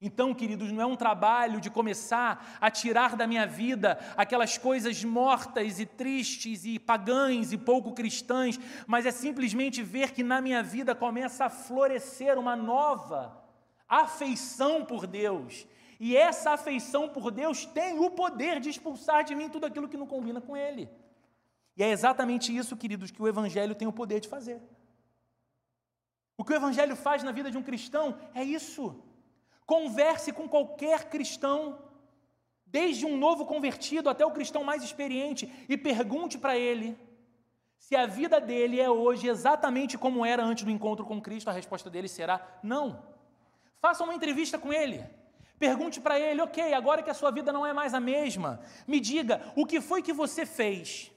[0.00, 5.02] Então, queridos, não é um trabalho de começar a tirar da minha vida aquelas coisas
[5.02, 10.62] mortas e tristes e pagãs e pouco cristãs, mas é simplesmente ver que na minha
[10.62, 13.42] vida começa a florescer uma nova
[13.88, 15.66] afeição por Deus.
[15.98, 19.96] E essa afeição por Deus tem o poder de expulsar de mim tudo aquilo que
[19.96, 20.90] não combina com Ele.
[21.74, 24.60] E é exatamente isso, queridos, que o Evangelho tem o poder de fazer.
[26.36, 29.02] O que o Evangelho faz na vida de um cristão é isso.
[29.66, 31.78] Converse com qualquer cristão,
[32.64, 36.96] desde um novo convertido até o cristão mais experiente, e pergunte para ele
[37.78, 41.50] se a vida dele é hoje exatamente como era antes do encontro com Cristo.
[41.50, 43.02] A resposta dele será não.
[43.76, 45.04] Faça uma entrevista com ele.
[45.58, 49.00] Pergunte para ele, ok, agora que a sua vida não é mais a mesma, me
[49.00, 51.10] diga o que foi que você fez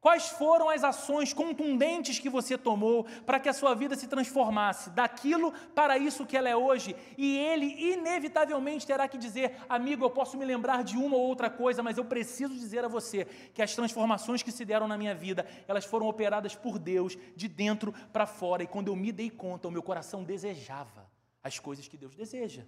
[0.00, 4.90] Quais foram as ações contundentes que você tomou para que a sua vida se transformasse
[4.90, 6.94] daquilo para isso que ela é hoje?
[7.18, 11.50] E ele, inevitavelmente, terá que dizer: amigo, eu posso me lembrar de uma ou outra
[11.50, 15.14] coisa, mas eu preciso dizer a você que as transformações que se deram na minha
[15.14, 18.62] vida, elas foram operadas por Deus, de dentro para fora.
[18.62, 21.10] E quando eu me dei conta, o meu coração desejava
[21.42, 22.64] as coisas que Deus deseja.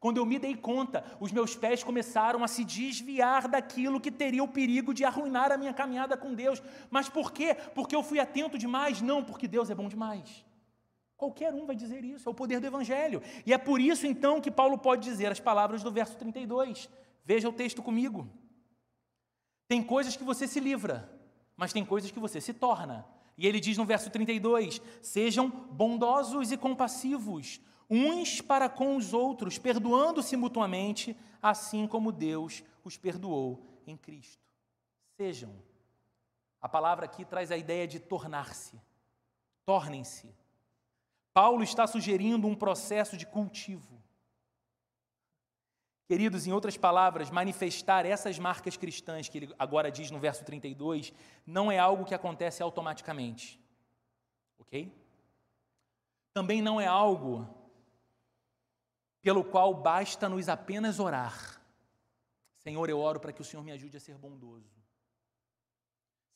[0.00, 4.44] Quando eu me dei conta, os meus pés começaram a se desviar daquilo que teria
[4.44, 6.62] o perigo de arruinar a minha caminhada com Deus.
[6.88, 7.56] Mas por quê?
[7.74, 9.00] Porque eu fui atento demais?
[9.00, 10.44] Não, porque Deus é bom demais.
[11.16, 13.20] Qualquer um vai dizer isso, é o poder do Evangelho.
[13.44, 16.88] E é por isso então que Paulo pode dizer as palavras do verso 32.
[17.24, 18.28] Veja o texto comigo.
[19.66, 21.10] Tem coisas que você se livra,
[21.56, 23.04] mas tem coisas que você se torna.
[23.36, 29.58] E ele diz no verso 32: Sejam bondosos e compassivos uns para com os outros,
[29.58, 34.52] perdoando-se mutuamente, assim como Deus os perdoou em Cristo.
[35.16, 35.50] Sejam.
[36.60, 38.80] A palavra aqui traz a ideia de tornar-se.
[39.64, 40.34] Tornem-se.
[41.32, 43.98] Paulo está sugerindo um processo de cultivo.
[46.08, 51.12] Queridos, em outras palavras, manifestar essas marcas cristãs que ele agora diz no verso 32
[51.46, 53.60] não é algo que acontece automaticamente.
[54.58, 54.90] Ok?
[56.32, 57.46] Também não é algo
[59.20, 61.60] pelo qual basta-nos apenas orar.
[62.58, 64.78] Senhor, eu oro para que o Senhor me ajude a ser bondoso.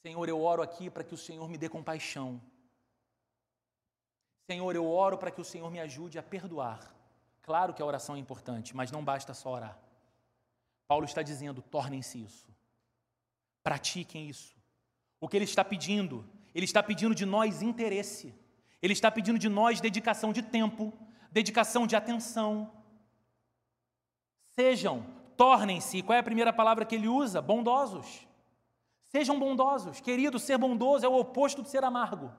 [0.03, 2.41] Senhor, eu oro aqui para que o Senhor me dê compaixão.
[4.47, 6.93] Senhor, eu oro para que o Senhor me ajude a perdoar.
[7.43, 9.79] Claro que a oração é importante, mas não basta só orar.
[10.89, 12.47] Paulo está dizendo: tornem-se isso.
[13.63, 14.57] Pratiquem isso.
[15.21, 16.29] O que ele está pedindo?
[16.55, 18.35] Ele está pedindo de nós interesse.
[18.83, 20.93] Ele está pedindo de nós dedicação de tempo,
[21.33, 22.71] dedicação de atenção.
[24.51, 25.05] Sejam,
[25.37, 27.41] tornem-se, qual é a primeira palavra que ele usa?
[27.41, 28.29] Bondosos.
[29.09, 30.01] Sejam bondosos.
[30.01, 32.31] Querido, ser bondoso é o oposto de ser amargo.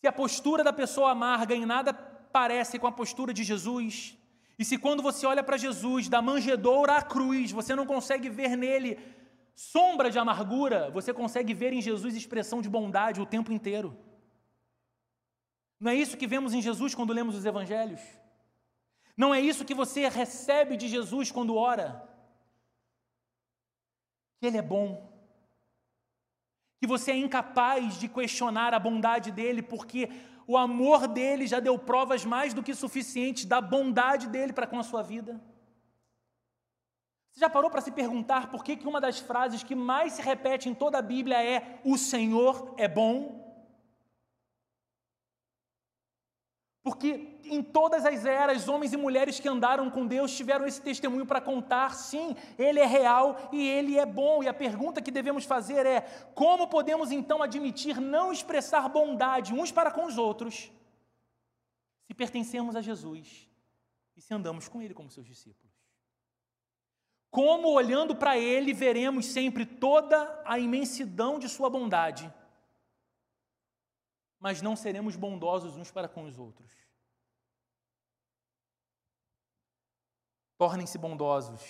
[0.00, 4.16] Se a postura da pessoa amarga em nada parece com a postura de Jesus,
[4.58, 8.56] e se quando você olha para Jesus, da manjedoura à cruz, você não consegue ver
[8.56, 8.98] nele
[9.54, 13.96] sombra de amargura, você consegue ver em Jesus expressão de bondade o tempo inteiro.
[15.84, 18.00] Não é isso que vemos em Jesus quando lemos os evangelhos?
[19.14, 22.08] Não é isso que você recebe de Jesus quando ora?
[24.40, 25.12] Que Ele é bom.
[26.80, 30.08] Que você é incapaz de questionar a bondade dele, porque
[30.46, 34.78] o amor dele já deu provas mais do que suficientes da bondade dele para com
[34.78, 35.38] a sua vida.
[37.30, 40.22] Você já parou para se perguntar por que, que uma das frases que mais se
[40.22, 43.43] repete em toda a Bíblia é: O Senhor é bom?
[46.84, 51.24] Porque em todas as eras, homens e mulheres que andaram com Deus tiveram esse testemunho
[51.24, 54.42] para contar, sim, Ele é real e Ele é bom.
[54.42, 56.02] E a pergunta que devemos fazer é:
[56.34, 60.70] como podemos então admitir não expressar bondade uns para com os outros,
[62.06, 63.48] se pertencemos a Jesus
[64.14, 65.72] e se andamos com Ele como seus discípulos?
[67.30, 72.30] Como olhando para Ele veremos sempre toda a imensidão de Sua bondade?
[74.44, 76.70] Mas não seremos bondosos uns para com os outros.
[80.58, 81.62] Tornem-se bondosos.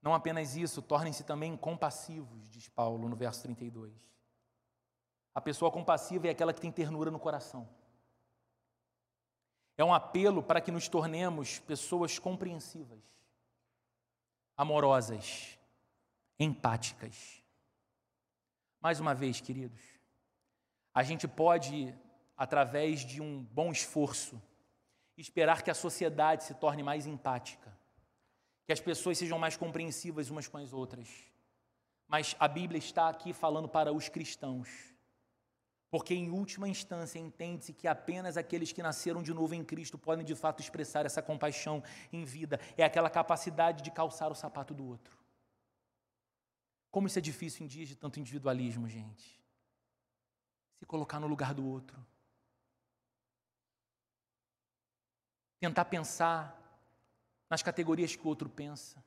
[0.00, 3.92] Não apenas isso, tornem-se também compassivos, diz Paulo no verso 32.
[5.34, 7.68] A pessoa compassiva é aquela que tem ternura no coração.
[9.76, 13.04] É um apelo para que nos tornemos pessoas compreensivas,
[14.56, 15.58] amorosas,
[16.40, 17.44] empáticas.
[18.80, 19.95] Mais uma vez, queridos,
[20.96, 21.94] a gente pode,
[22.34, 24.40] através de um bom esforço,
[25.14, 27.70] esperar que a sociedade se torne mais empática,
[28.64, 31.06] que as pessoas sejam mais compreensivas umas com as outras.
[32.08, 34.70] Mas a Bíblia está aqui falando para os cristãos,
[35.90, 40.24] porque em última instância entende-se que apenas aqueles que nasceram de novo em Cristo podem
[40.24, 44.86] de fato expressar essa compaixão em vida, é aquela capacidade de calçar o sapato do
[44.86, 45.14] outro.
[46.90, 49.35] Como isso é difícil em dias de tanto individualismo, gente
[50.78, 52.04] se colocar no lugar do outro.
[55.58, 56.56] Tentar pensar
[57.48, 59.02] nas categorias que o outro pensa.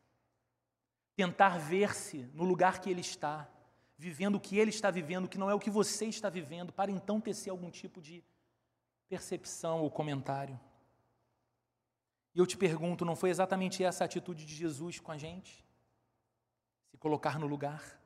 [1.15, 3.47] Tentar ver-se no lugar que ele está,
[3.97, 6.89] vivendo o que ele está vivendo, que não é o que você está vivendo, para
[6.89, 8.23] então tecer algum tipo de
[9.07, 10.59] percepção ou comentário.
[12.33, 15.65] E eu te pergunto, não foi exatamente essa a atitude de Jesus com a gente?
[16.89, 17.99] Se colocar no lugar?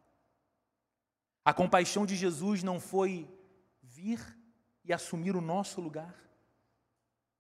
[1.46, 3.30] A compaixão de Jesus não foi
[4.04, 4.38] vir
[4.84, 6.14] e assumir o nosso lugar?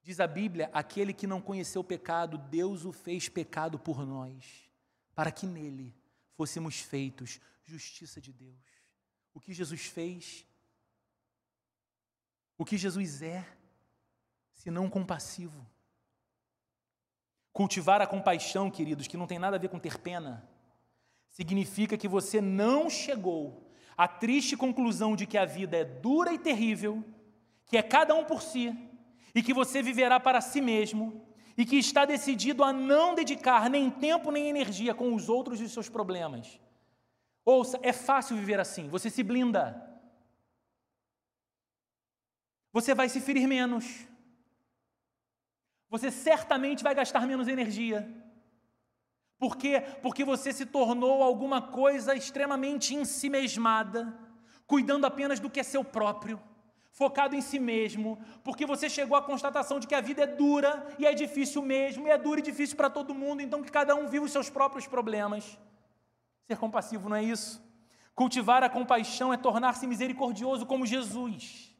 [0.01, 4.69] Diz a Bíblia: aquele que não conheceu o pecado, Deus o fez pecado por nós,
[5.13, 5.93] para que nele
[6.35, 8.63] fôssemos feitos justiça de Deus.
[9.33, 10.45] O que Jesus fez,
[12.57, 13.45] o que Jesus é,
[14.53, 15.67] senão compassivo.
[17.51, 20.49] Cultivar a compaixão, queridos, que não tem nada a ver com ter pena,
[21.29, 26.39] significa que você não chegou à triste conclusão de que a vida é dura e
[26.39, 27.03] terrível,
[27.65, 28.75] que é cada um por si,
[29.33, 31.25] e que você viverá para si mesmo,
[31.57, 35.63] e que está decidido a não dedicar nem tempo nem energia com os outros e
[35.63, 36.59] os seus problemas.
[37.45, 39.91] Ouça, é fácil viver assim, você se blinda.
[42.71, 44.07] Você vai se ferir menos.
[45.89, 48.22] Você certamente vai gastar menos energia.
[49.43, 49.83] Por quê?
[50.01, 54.17] Porque você se tornou alguma coisa extremamente ensimesmada,
[54.65, 56.41] cuidando apenas do que é seu próprio
[56.93, 60.87] focado em si mesmo, porque você chegou à constatação de que a vida é dura
[60.97, 63.93] e é difícil mesmo, e é dura e difícil para todo mundo, então que cada
[63.95, 65.59] um vive os seus próprios problemas.
[66.47, 67.61] Ser compassivo não é isso?
[68.15, 71.75] Cultivar a compaixão é tornar-se misericordioso como Jesus,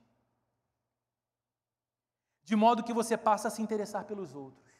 [2.43, 4.72] de modo que você passa a se interessar pelos outros.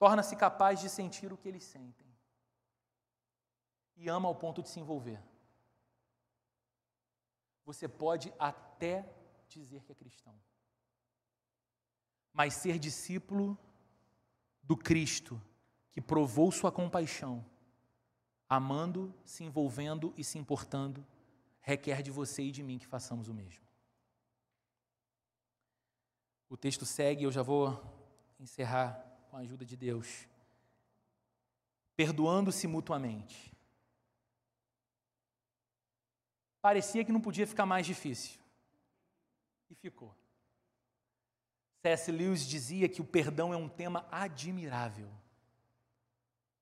[0.00, 2.10] Torna-se capaz de sentir o que eles sentem
[3.94, 5.22] e ama ao ponto de se envolver.
[7.66, 9.06] Você pode até
[9.46, 10.34] dizer que é cristão,
[12.32, 13.58] mas ser discípulo
[14.62, 15.38] do Cristo
[15.90, 17.44] que provou sua compaixão,
[18.48, 21.06] amando, se envolvendo e se importando,
[21.60, 23.68] requer de você e de mim que façamos o mesmo.
[26.48, 27.78] O texto segue, eu já vou
[28.38, 30.26] encerrar com a ajuda de Deus.
[31.96, 33.54] Perdoando-se mutuamente.
[36.60, 38.38] Parecia que não podia ficar mais difícil.
[39.70, 40.14] E ficou.
[41.82, 42.12] C.S.
[42.12, 45.10] Lewis dizia que o perdão é um tema admirável.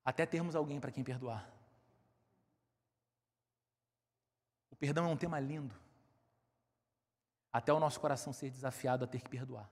[0.05, 1.51] Até termos alguém para quem perdoar.
[4.71, 5.75] O perdão é um tema lindo.
[7.53, 9.69] Até o nosso coração ser desafiado a ter que perdoar.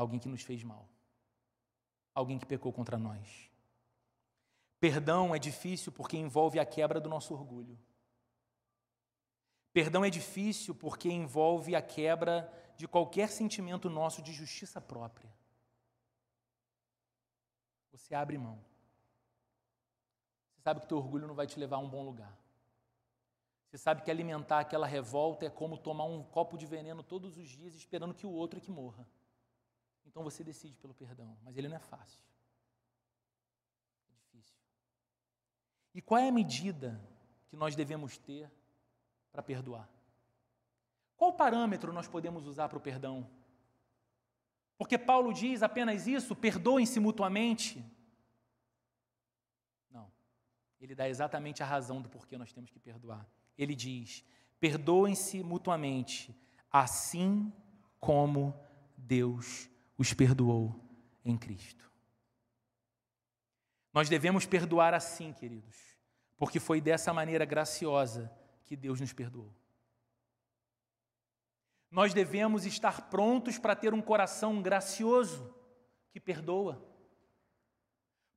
[0.00, 0.88] Alguém que nos fez mal.
[2.14, 3.50] Alguém que pecou contra nós.
[4.80, 7.78] Perdão é difícil porque envolve a quebra do nosso orgulho.
[9.74, 15.30] Perdão é difícil porque envolve a quebra de qualquer sentimento nosso de justiça própria.
[17.92, 18.58] Você abre mão.
[20.54, 22.34] Você sabe que teu orgulho não vai te levar a um bom lugar.
[23.68, 27.46] Você sabe que alimentar aquela revolta é como tomar um copo de veneno todos os
[27.46, 29.06] dias esperando que o outro é que morra.
[30.10, 32.20] Então você decide pelo perdão, mas ele não é fácil.
[34.10, 34.56] É difícil.
[35.94, 37.00] E qual é a medida
[37.48, 38.50] que nós devemos ter
[39.30, 39.88] para perdoar?
[41.16, 43.30] Qual parâmetro nós podemos usar para o perdão?
[44.76, 47.84] Porque Paulo diz apenas isso, perdoem-se mutuamente.
[49.90, 50.10] Não.
[50.80, 53.24] Ele dá exatamente a razão do porquê nós temos que perdoar.
[53.56, 54.24] Ele diz:
[54.58, 56.36] perdoem-se mutuamente,
[56.68, 57.52] assim
[58.00, 58.58] como
[58.96, 59.70] Deus
[60.00, 60.74] os perdoou
[61.22, 61.92] em Cristo.
[63.92, 65.76] Nós devemos perdoar assim, queridos,
[66.38, 68.32] porque foi dessa maneira graciosa
[68.64, 69.54] que Deus nos perdoou.
[71.90, 75.54] Nós devemos estar prontos para ter um coração gracioso
[76.10, 76.82] que perdoa.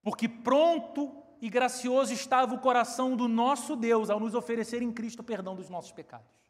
[0.02, 5.22] Porque pronto e gracioso estava o coração do nosso Deus ao nos oferecer em Cristo
[5.22, 6.43] o perdão dos nossos pecados.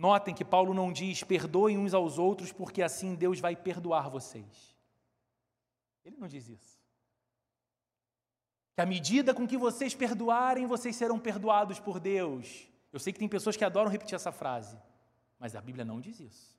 [0.00, 4.74] Notem que Paulo não diz perdoem uns aos outros porque assim Deus vai perdoar vocês.
[6.04, 6.80] Ele não diz isso
[8.80, 12.66] que à medida com que vocês perdoarem, vocês serão perdoados por Deus.
[12.90, 14.80] Eu sei que tem pessoas que adoram repetir essa frase,
[15.38, 16.56] mas a Bíblia não diz isso.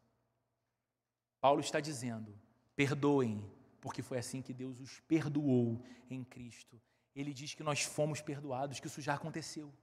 [1.40, 2.40] Paulo está dizendo:
[2.76, 3.44] perdoem,
[3.82, 6.80] porque foi assim que Deus os perdoou em Cristo.
[7.16, 9.74] Ele diz que nós fomos perdoados, que isso já aconteceu,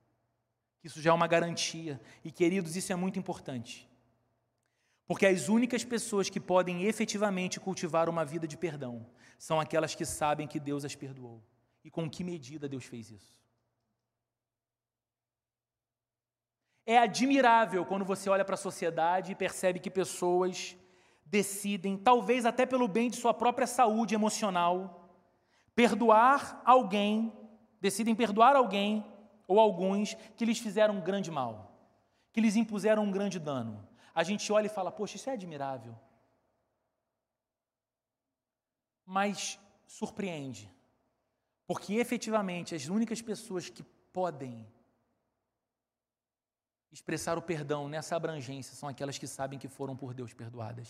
[0.81, 2.01] que isso já é uma garantia.
[2.24, 3.89] E queridos, isso é muito importante.
[5.07, 9.07] Porque as únicas pessoas que podem efetivamente cultivar uma vida de perdão
[9.39, 11.43] são aquelas que sabem que Deus as perdoou.
[11.85, 13.39] E com que medida Deus fez isso?
[16.85, 20.76] É admirável quando você olha para a sociedade e percebe que pessoas
[21.24, 25.09] decidem, talvez até pelo bem de sua própria saúde emocional,
[25.74, 27.33] perdoar alguém,
[27.81, 29.05] decidem perdoar alguém
[29.49, 31.72] ou alguns que lhes fizeram um grande mal,
[32.32, 33.88] que lhes impuseram um grande dano.
[34.14, 35.99] A gente olha e fala: Poxa, isso é admirável.
[39.05, 40.70] Mas surpreende.
[41.66, 43.82] Porque efetivamente as únicas pessoas que
[44.12, 44.66] podem
[46.90, 50.88] expressar o perdão nessa abrangência são aquelas que sabem que foram por Deus perdoadas.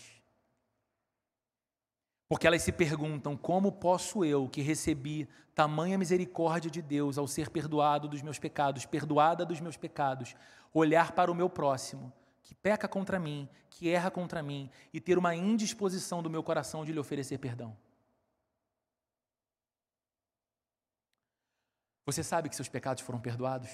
[2.29, 7.49] Porque elas se perguntam: como posso eu, que recebi tamanha misericórdia de Deus ao ser
[7.49, 10.35] perdoado dos meus pecados, perdoada dos meus pecados,
[10.71, 12.13] olhar para o meu próximo,
[12.43, 16.85] que peca contra mim, que erra contra mim, e ter uma indisposição do meu coração
[16.85, 17.75] de lhe oferecer perdão?
[22.05, 23.71] Você sabe que seus pecados foram perdoados?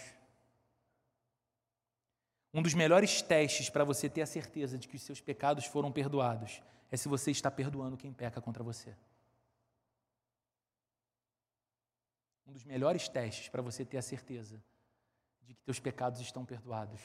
[2.54, 5.92] Um dos melhores testes para você ter a certeza de que os seus pecados foram
[5.92, 8.96] perdoados é se você está perdoando quem peca contra você.
[12.48, 14.64] Um dos melhores testes para você ter a certeza
[15.42, 17.02] de que teus pecados estão perdoados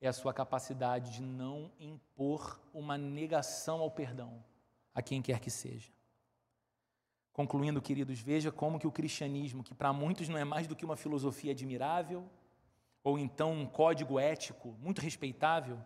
[0.00, 4.44] é a sua capacidade de não impor uma negação ao perdão
[4.94, 5.92] a quem quer que seja.
[7.32, 10.84] Concluindo, queridos, veja como que o cristianismo, que para muitos não é mais do que
[10.84, 12.28] uma filosofia admirável,
[13.02, 15.80] ou então um código ético muito respeitável,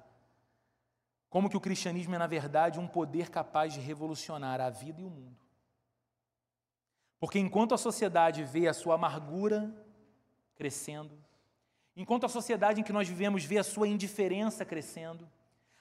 [1.33, 5.05] como que o cristianismo é, na verdade, um poder capaz de revolucionar a vida e
[5.05, 5.35] o mundo.
[7.19, 9.75] Porque enquanto a sociedade vê a sua amargura
[10.55, 11.19] crescendo,
[11.97, 15.27] enquanto a sociedade em que nós vivemos vê a sua indiferença crescendo,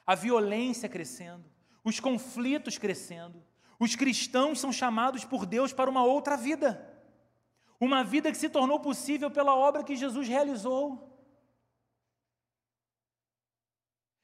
[0.08, 1.44] a violência crescendo,
[1.84, 3.44] os conflitos crescendo,
[3.78, 6.90] os cristãos são chamados por Deus para uma outra vida.
[7.78, 11.11] Uma vida que se tornou possível pela obra que Jesus realizou.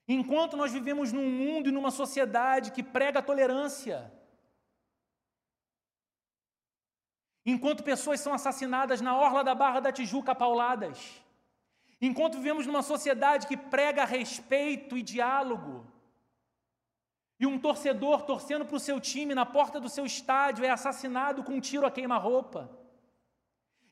[0.08, 4.12] Enquanto nós vivemos num mundo e numa sociedade que prega a tolerância,
[7.45, 11.22] enquanto pessoas são assassinadas na orla da Barra da Tijuca pauladas,
[11.99, 15.86] enquanto vivemos numa sociedade que prega respeito e diálogo,
[17.39, 21.43] e um torcedor torcendo para o seu time na porta do seu estádio é assassinado
[21.43, 22.72] com um tiro a queima-roupa,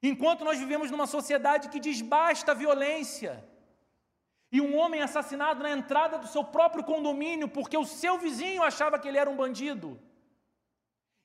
[0.02, 3.44] enquanto nós vivemos numa sociedade que desbasta a violência,
[4.56, 8.98] e um homem assassinado na entrada do seu próprio condomínio porque o seu vizinho achava
[8.98, 10.00] que ele era um bandido.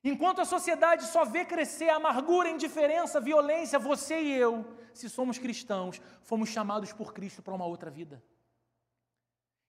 [0.03, 6.03] Enquanto a sociedade só vê crescer amargura, indiferença, violência, você e eu, se somos cristãos,
[6.25, 8.21] fomos chamados por Cristo para uma outra vida.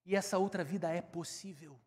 [0.08, 1.80] E essa outra vida é possível.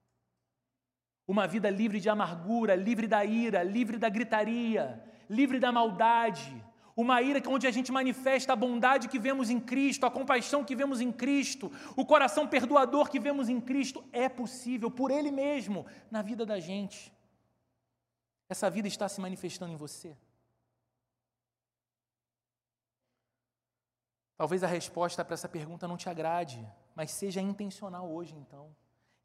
[1.26, 6.64] Uma vida livre de amargura, livre da ira, livre da gritaria, livre da maldade,
[6.96, 10.76] uma ira onde a gente manifesta a bondade que vemos em Cristo, a compaixão que
[10.76, 15.86] vemos em Cristo, o coração perdoador que vemos em Cristo, é possível por Ele mesmo
[16.10, 17.12] na vida da gente.
[18.48, 20.16] Essa vida está se manifestando em você.
[24.36, 26.64] Talvez a resposta para essa pergunta não te agrade,
[26.94, 28.74] mas seja intencional hoje então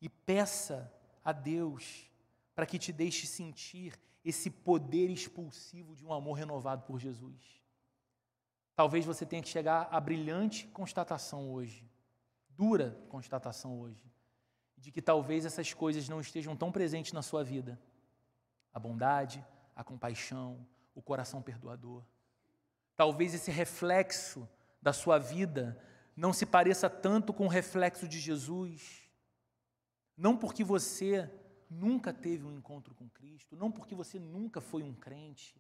[0.02, 0.92] e peça
[1.24, 2.10] a Deus
[2.56, 7.60] para que te deixe sentir esse poder expulsivo de um amor renovado por Jesus.
[8.76, 11.90] Talvez você tenha que chegar à brilhante constatação hoje,
[12.50, 14.10] dura constatação hoje,
[14.78, 17.80] de que talvez essas coisas não estejam tão presentes na sua vida.
[18.74, 19.46] A bondade,
[19.76, 20.66] a compaixão,
[20.96, 22.04] o coração perdoador.
[22.96, 24.48] Talvez esse reflexo
[24.82, 25.82] da sua vida
[26.16, 29.10] não se pareça tanto com o reflexo de Jesus.
[30.18, 31.30] Não porque você
[31.70, 35.56] nunca teve um encontro com Cristo, não porque você nunca foi um crente,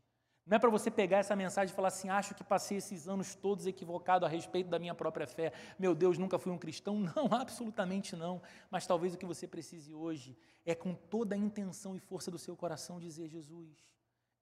[0.49, 3.35] não é para você pegar essa mensagem e falar assim: acho que passei esses anos
[3.35, 5.53] todos equivocado a respeito da minha própria fé.
[5.77, 6.99] Meu Deus, nunca fui um cristão.
[7.15, 8.41] Não, absolutamente não.
[8.71, 10.35] Mas talvez o que você precise hoje
[10.65, 13.77] é, com toda a intenção e força do seu coração, dizer: Jesus,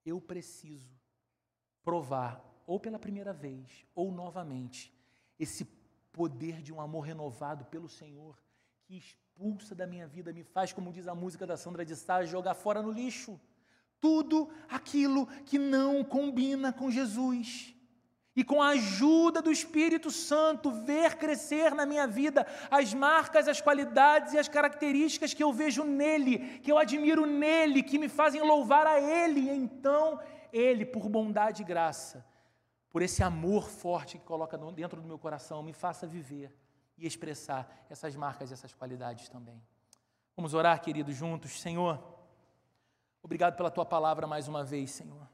[0.06, 0.98] eu preciso
[1.82, 4.94] provar, ou pela primeira vez, ou novamente,
[5.38, 5.66] esse
[6.10, 8.40] poder de um amor renovado pelo Senhor
[8.82, 8.96] que
[9.38, 12.54] expulsa da minha vida, me faz, como diz a música da Sandra de Sá, jogar
[12.54, 13.40] fora no lixo
[14.00, 17.72] tudo aquilo que não combina com Jesus.
[18.34, 23.60] E com a ajuda do Espírito Santo, ver crescer na minha vida as marcas, as
[23.60, 28.42] qualidades e as características que eu vejo nele, que eu admiro nele, que me fazem
[28.42, 29.40] louvar a ele.
[29.40, 30.20] E então,
[30.52, 32.24] ele, por bondade e graça,
[32.90, 36.52] por esse amor forte que coloca dentro do meu coração, me faça viver
[36.98, 39.62] e expressar essas marcas e essas qualidades também.
[40.36, 41.60] Vamos orar, queridos, juntos.
[41.60, 42.02] Senhor.
[43.22, 45.28] Obrigado pela tua palavra mais uma vez, Senhor.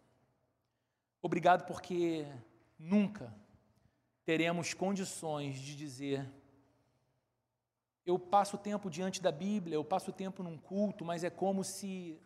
[1.21, 2.27] Obrigado porque
[2.79, 3.35] nunca
[4.25, 6.31] teremos condições de dizer:
[8.07, 12.21] eu passo tempo diante da Bíblia, eu passo tempo num culto, mas é como se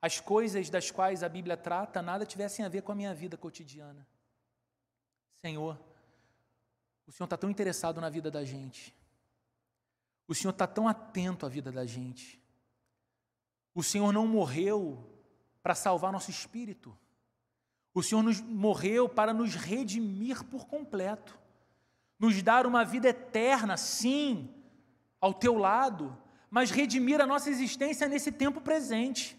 [0.00, 3.36] as coisas das quais a Bíblia trata nada tivessem a ver com a minha vida
[3.36, 4.06] cotidiana.
[5.40, 5.78] Senhor,
[7.06, 8.94] o Senhor está tão interessado na vida da gente.
[10.26, 12.40] O Senhor está tão atento à vida da gente.
[13.74, 15.08] O Senhor não morreu
[15.62, 16.96] para salvar nosso espírito.
[17.94, 21.38] O Senhor nos morreu para nos redimir por completo,
[22.18, 24.48] nos dar uma vida eterna, sim,
[25.20, 26.16] ao teu lado,
[26.50, 29.38] mas redimir a nossa existência nesse tempo presente.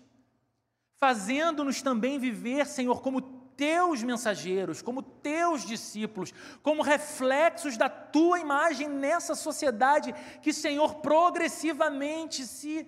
[0.98, 8.88] fazendo-nos também viver, Senhor, como teus mensageiros, como teus discípulos, como reflexos da tua imagem
[8.88, 12.88] nessa sociedade que, Senhor, progressivamente se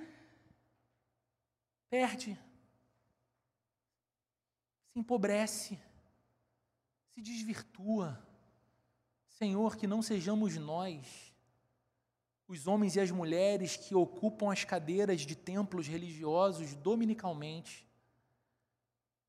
[1.90, 2.38] perde,
[4.92, 5.80] se empobrece,
[7.14, 8.22] se desvirtua.
[9.30, 11.34] Senhor, que não sejamos nós,
[12.48, 17.86] os homens e as mulheres que ocupam as cadeiras de templos religiosos dominicalmente,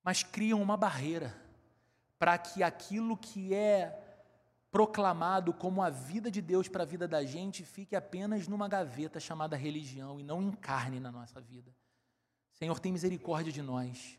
[0.07, 1.37] mas criam uma barreira
[2.17, 4.01] para que aquilo que é
[4.71, 9.19] proclamado como a vida de Deus para a vida da gente fique apenas numa gaveta
[9.19, 11.75] chamada religião e não encarne na nossa vida.
[12.53, 14.17] Senhor, tem misericórdia de nós.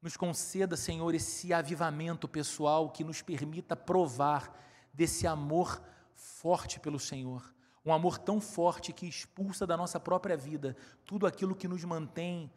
[0.00, 4.56] Nos conceda, Senhor, esse avivamento pessoal que nos permita provar
[4.94, 5.82] desse amor
[6.14, 7.52] forte pelo Senhor.
[7.84, 12.48] Um amor tão forte que expulsa da nossa própria vida tudo aquilo que nos mantém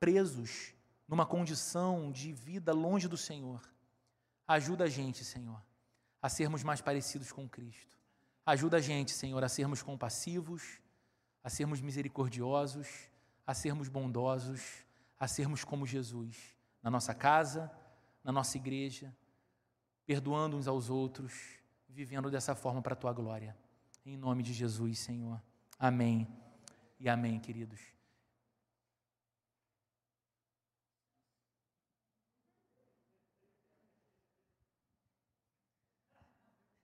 [0.00, 0.74] presos
[1.10, 3.60] numa condição de vida longe do Senhor.
[4.46, 5.60] Ajuda a gente, Senhor,
[6.22, 7.98] a sermos mais parecidos com Cristo.
[8.46, 10.80] Ajuda a gente, Senhor, a sermos compassivos,
[11.42, 13.10] a sermos misericordiosos,
[13.44, 14.84] a sermos bondosos,
[15.18, 17.68] a sermos como Jesus, na nossa casa,
[18.22, 19.12] na nossa igreja,
[20.06, 21.58] perdoando uns aos outros,
[21.88, 23.56] vivendo dessa forma para a tua glória.
[24.06, 25.42] Em nome de Jesus, Senhor.
[25.76, 26.28] Amém.
[27.00, 27.99] E amém, queridos.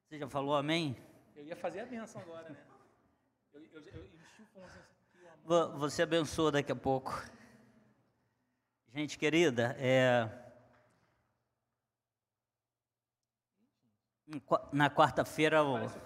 [0.09, 0.97] Você já falou amém?
[1.35, 2.57] Eu ia fazer a bênção agora, né?
[3.53, 4.09] Eu, eu, eu
[4.55, 5.79] ponto aqui.
[5.79, 7.21] Você abençoa daqui a pouco.
[8.95, 10.31] Gente querida, é...
[14.73, 15.65] na quarta-feira.
[15.65, 15.77] O...
[15.77, 15.99] Assim,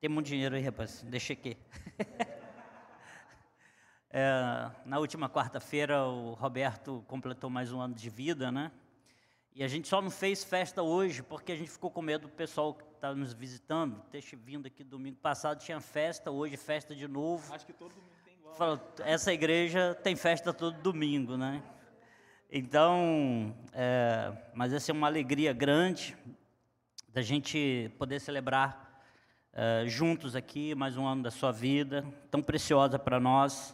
[0.00, 1.02] Tem muito dinheiro aí, rapaz.
[1.02, 1.56] Deixa aqui.
[4.10, 8.72] é, na última quarta-feira, o Roberto completou mais um ano de vida, né?
[9.56, 12.28] E a gente só não fez festa hoje porque a gente ficou com medo do
[12.28, 17.06] pessoal que está nos visitando, ter vindo aqui domingo passado, tinha festa, hoje festa de
[17.06, 17.54] novo.
[17.54, 18.56] Acho que todo domingo tem igual.
[18.56, 21.62] Fala, essa igreja tem festa todo domingo, né?
[22.50, 26.16] Então, é, mas essa é uma alegria grande
[27.10, 29.04] da gente poder celebrar
[29.52, 33.72] é, juntos aqui mais um ano da sua vida, tão preciosa para nós.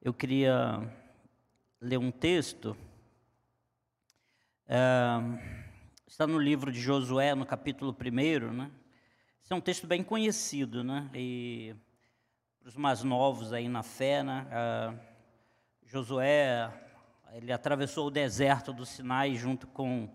[0.00, 0.90] Eu queria
[1.82, 2.74] ler um texto
[6.06, 8.70] está no livro de Josué, no capítulo 1, né?
[9.42, 11.08] Esse é um texto bem conhecido, né?
[11.14, 11.74] E
[12.60, 14.46] para os mais novos aí na fé, né?
[15.86, 16.70] Josué,
[17.32, 20.06] ele atravessou o deserto do Sinai junto com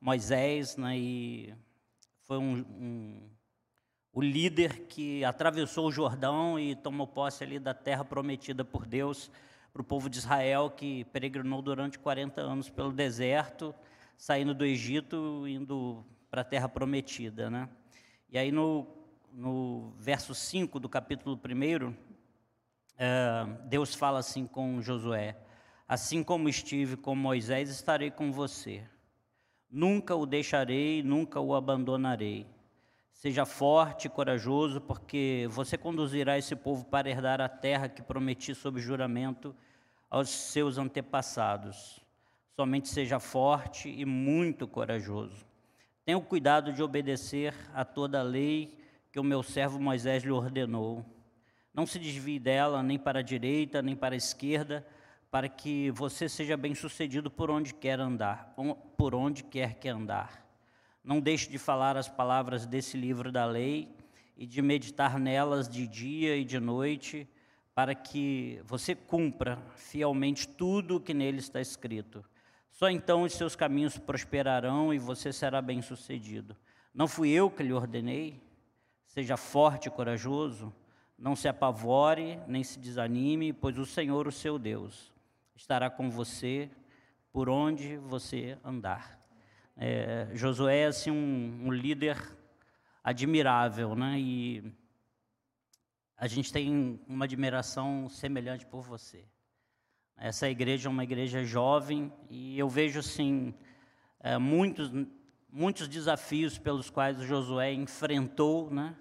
[0.00, 0.96] Moisés, né?
[0.96, 1.52] E
[2.20, 3.30] foi um, um,
[4.12, 9.32] o líder que atravessou o Jordão e tomou posse ali da terra prometida por Deus
[9.72, 13.74] para o povo de Israel, que peregrinou durante 40 anos pelo deserto,
[14.16, 17.50] saindo do Egito, indo para a terra prometida.
[17.50, 17.68] Né?
[18.30, 18.86] E aí no,
[19.32, 21.94] no verso 5 do capítulo 1,
[22.98, 25.36] é, Deus fala assim com Josué:
[25.88, 28.82] Assim como estive com Moisés, estarei com você.
[29.70, 32.46] Nunca o deixarei, nunca o abandonarei.
[33.12, 38.54] Seja forte e corajoso, porque você conduzirá esse povo para herdar a terra que prometi
[38.54, 39.54] sob juramento
[40.08, 42.05] aos seus antepassados.
[42.56, 45.44] Somente seja forte e muito corajoso.
[46.06, 48.78] Tenha o cuidado de obedecer a toda a lei
[49.12, 51.04] que o meu servo Moisés lhe ordenou.
[51.74, 54.86] Não se desvie dela nem para a direita, nem para a esquerda,
[55.30, 58.54] para que você seja bem-sucedido por onde quer andar,
[58.96, 60.42] por onde quer que andar.
[61.04, 63.94] Não deixe de falar as palavras desse livro da lei
[64.34, 67.28] e de meditar nelas de dia e de noite,
[67.74, 72.24] para que você cumpra fielmente tudo o que nele está escrito.
[72.76, 76.54] Só então os seus caminhos prosperarão e você será bem-sucedido.
[76.92, 78.38] Não fui eu que lhe ordenei?
[79.06, 80.70] Seja forte e corajoso,
[81.18, 85.10] não se apavore, nem se desanime, pois o Senhor, o seu Deus,
[85.54, 86.70] estará com você
[87.32, 89.18] por onde você andar.
[89.74, 92.22] É, Josué é assim, um, um líder
[93.02, 94.20] admirável, né?
[94.20, 94.70] E
[96.14, 99.24] a gente tem uma admiração semelhante por você.
[100.18, 103.54] Essa igreja é uma igreja jovem e eu vejo assim
[104.20, 104.90] é, muitos
[105.52, 108.94] muitos desafios pelos quais o Josué enfrentou, né?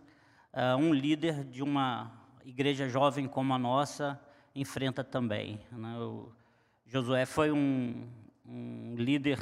[0.54, 2.12] É, um líder de uma
[2.46, 4.20] igreja jovem como a nossa
[4.54, 5.60] enfrenta também.
[5.72, 5.98] Né?
[5.98, 6.32] O
[6.86, 8.08] Josué foi um,
[8.46, 9.40] um líder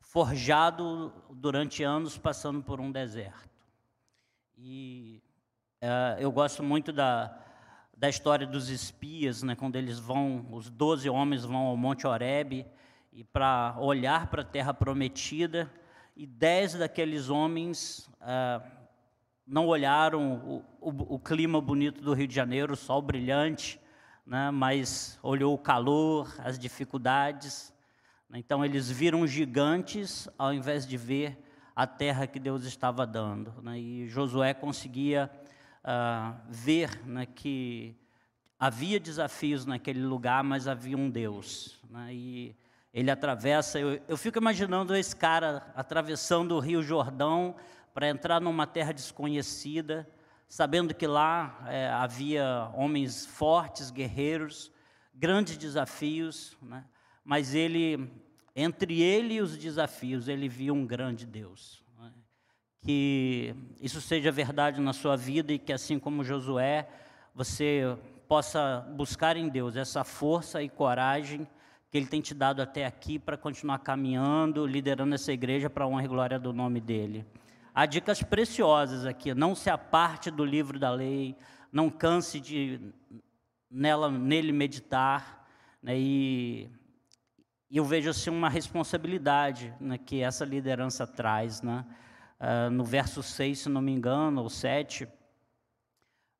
[0.00, 3.48] forjado durante anos passando por um deserto.
[4.58, 5.22] E
[5.80, 7.38] é, eu gosto muito da
[8.04, 12.66] da história dos espias, né, quando eles vão, os doze homens vão ao Monte Horebe
[13.10, 15.72] e para olhar para a terra prometida,
[16.14, 18.60] e dez daqueles homens ah,
[19.46, 23.80] não olharam o, o, o, clima bonito do Rio de Janeiro, o sol brilhante,
[24.26, 27.72] né, mas olhou o calor, as dificuldades.
[28.34, 31.38] Então eles viram gigantes ao invés de ver
[31.74, 33.62] a terra que Deus estava dando.
[33.62, 35.30] Né, e Josué conseguia
[35.84, 37.94] uh, ver né, que
[38.58, 41.78] havia desafios naquele lugar, mas havia um Deus.
[41.90, 42.56] Né, e
[42.92, 47.54] ele atravessa, eu, eu fico imaginando esse cara atravessando o Rio Jordão
[47.92, 50.08] para entrar numa terra desconhecida,
[50.48, 54.70] sabendo que lá é, havia homens fortes, guerreiros,
[55.14, 56.84] grandes desafios, né?
[57.24, 58.10] mas ele,
[58.54, 61.83] entre ele e os desafios, ele via um grande Deus
[62.84, 66.86] que isso seja verdade na sua vida e que, assim como Josué,
[67.34, 67.96] você
[68.28, 71.48] possa buscar em Deus essa força e coragem
[71.90, 75.88] que Ele tem te dado até aqui para continuar caminhando, liderando essa igreja para a
[75.88, 77.24] honra e glória do nome dEle.
[77.74, 79.32] Há dicas preciosas aqui.
[79.32, 81.34] Não se aparte do livro da lei,
[81.72, 82.80] não canse de
[83.70, 85.48] nela, nele meditar.
[85.82, 86.70] Né, e,
[87.70, 91.62] eu vejo assim uma responsabilidade né, que essa liderança traz.
[91.62, 91.84] Né?
[92.40, 95.08] Uh, no verso 6, se não me engano, ou 7, uh,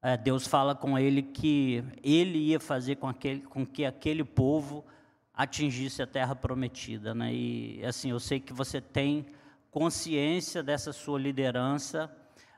[0.02, 4.84] ah, Deus fala com ele que ele ia fazer com, aquele, com que aquele povo
[5.32, 7.14] atingisse a terra prometida.
[7.14, 7.32] Né?
[7.32, 9.26] E assim, eu sei que você tem
[9.70, 12.08] consciência dessa sua liderança,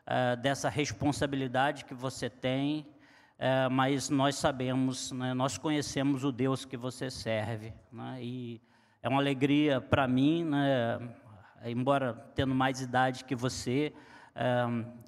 [0.06, 2.86] uh, dessa responsabilidade que você tem,
[3.38, 7.72] uh, mas nós sabemos, né, nós conhecemos o Deus que você serve.
[7.90, 8.18] Né?
[8.20, 8.60] E
[9.02, 10.98] é uma alegria para mim, né,
[11.64, 13.92] embora tendo mais idade que você,
[14.34, 14.64] é,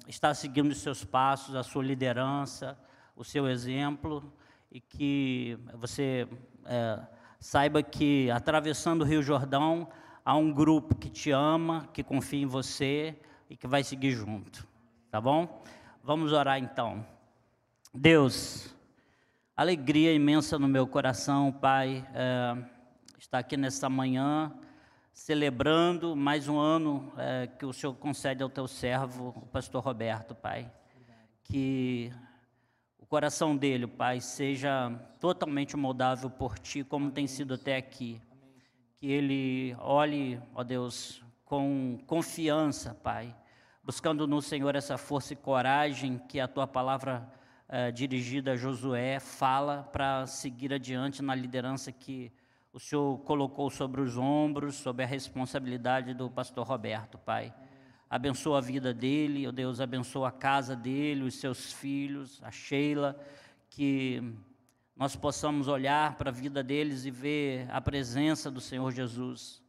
[0.07, 2.77] está seguindo os seus passos, a sua liderança,
[3.15, 4.33] o seu exemplo,
[4.71, 6.27] e que você
[6.65, 6.99] é,
[7.39, 9.87] saiba que atravessando o Rio Jordão
[10.25, 13.19] há um grupo que te ama, que confia em você
[13.49, 14.67] e que vai seguir junto,
[15.09, 15.63] tá bom?
[16.03, 17.05] Vamos orar então.
[17.93, 18.73] Deus,
[19.55, 22.57] alegria imensa no meu coração, Pai, é,
[23.17, 24.53] estar aqui nesta manhã
[25.19, 30.33] celebrando mais um ano é, que o Senhor concede ao teu servo, o pastor Roberto,
[30.33, 30.71] Pai.
[31.43, 32.09] Que
[32.97, 34.89] o coração dele, Pai, seja
[35.19, 38.21] totalmente moldável por Ti, como tem sido até aqui.
[38.95, 43.35] Que ele olhe, ó Deus, com confiança, Pai,
[43.83, 47.29] buscando no Senhor essa força e coragem que a Tua palavra
[47.67, 52.31] é, dirigida a Josué fala para seguir adiante na liderança que
[52.71, 57.53] o Senhor colocou sobre os ombros, sobre a responsabilidade do pastor Roberto, Pai.
[58.07, 63.19] Abençoa a vida dele, ó Deus, abençoa a casa dele, os seus filhos, a Sheila,
[63.69, 64.21] que
[64.95, 69.61] nós possamos olhar para a vida deles e ver a presença do Senhor Jesus.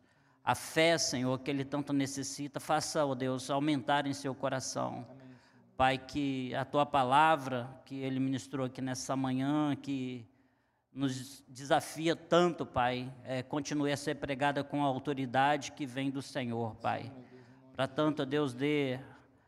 [0.45, 5.07] A fé, Senhor, que ele tanto necessita, faça, ó Deus, aumentar em seu coração.
[5.77, 10.27] Pai, que a tua palavra que ele ministrou aqui nessa manhã, que
[10.93, 16.21] nos desafia tanto, Pai, é, continue a ser pregada com a autoridade que vem do
[16.21, 17.13] Senhor, Pai.
[17.73, 18.99] Para tanto, Deus dê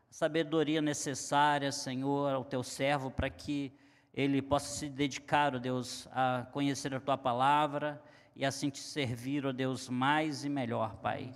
[0.08, 3.72] sabedoria necessária, Senhor, ao teu servo, para que
[4.14, 8.00] ele possa se dedicar, ó Deus, a conhecer a tua palavra
[8.36, 11.32] e assim te servir, ó Deus, mais e melhor, Pai.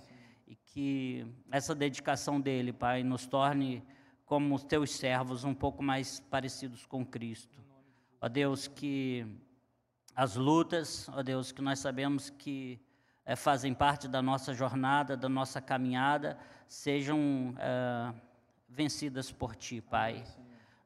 [0.47, 3.83] E que essa dedicação dele, Pai, nos torne
[4.25, 7.59] como os teus servos um pouco mais parecidos com Cristo.
[8.21, 9.25] Ó Deus, que
[10.17, 12.79] as lutas, ó Deus, que nós sabemos que
[13.23, 18.11] é, fazem parte da nossa jornada, da nossa caminhada, sejam é,
[18.67, 20.23] vencidas por Ti, Pai.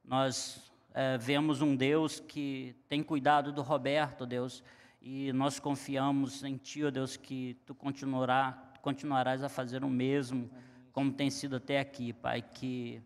[0.03, 4.61] Nós é, vemos um Deus que tem cuidado do Roberto, Deus,
[5.01, 10.51] e nós confiamos em Ti, ó Deus, que Tu continuará, continuarás a fazer o mesmo,
[10.91, 13.01] como tem sido até aqui, Pai, que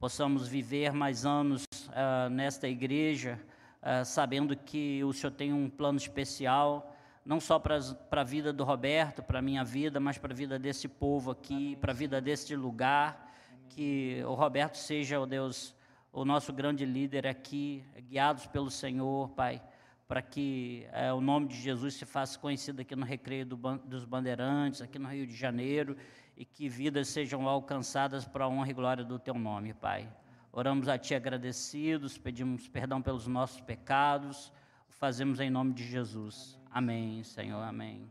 [0.00, 1.62] possamos viver mais anos
[2.32, 3.38] nesta igreja,
[3.82, 7.78] uh, sabendo que o Senhor tem um plano especial, não só para
[8.10, 11.76] a vida do Roberto, para a minha vida, mas para a vida desse povo aqui,
[11.76, 13.28] para a vida deste lugar.
[13.68, 15.74] Que o Roberto seja, ó oh Deus,
[16.12, 19.62] o nosso grande líder aqui, guiados pelo Senhor, Pai,
[20.08, 24.04] para que é, o nome de Jesus se faça conhecido aqui no Recreio do, dos
[24.04, 25.96] Bandeirantes, aqui no Rio de Janeiro,
[26.36, 30.08] e que vidas sejam alcançadas para a honra e glória do Teu nome, Pai.
[30.52, 34.52] Oramos a Ti agradecidos, pedimos perdão pelos nossos pecados,
[34.88, 36.58] o fazemos em nome de Jesus.
[36.70, 38.10] Amém, Senhor, amém.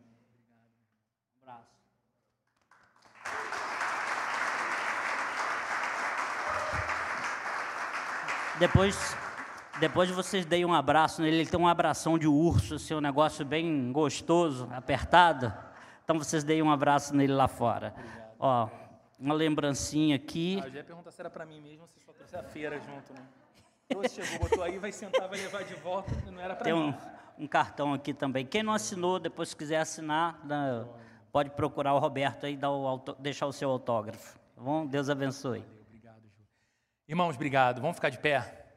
[8.57, 9.15] Depois,
[9.79, 13.45] Depois vocês deem um abraço nele, ele tem um abração de urso, assim, um negócio
[13.45, 15.53] bem gostoso, apertado.
[16.03, 17.93] Então vocês deem um abraço nele lá fora.
[17.95, 18.29] Obrigado.
[18.39, 18.69] Ó,
[19.20, 20.59] uma lembrancinha aqui.
[20.61, 22.80] Ah, eu já ia perguntar se era para mim mesmo, se só trouxe a feira
[22.80, 23.22] junto, né?
[23.88, 26.93] Trouxe, chegou, botou aí, vai sentar, vai levar de volta, não era para mim.
[26.93, 26.93] Tem
[27.38, 28.45] um, um, cartão aqui também.
[28.45, 30.86] Quem não assinou, depois se quiser assinar, dá,
[31.32, 34.39] pode procurar o Roberto aí, dar o, deixar o seu autógrafo.
[34.55, 34.86] Tá bom?
[34.86, 35.65] Deus abençoe.
[35.88, 36.43] Obrigado, Ju.
[37.07, 37.82] Irmãos, obrigado.
[37.82, 38.67] Vamos ficar de pé?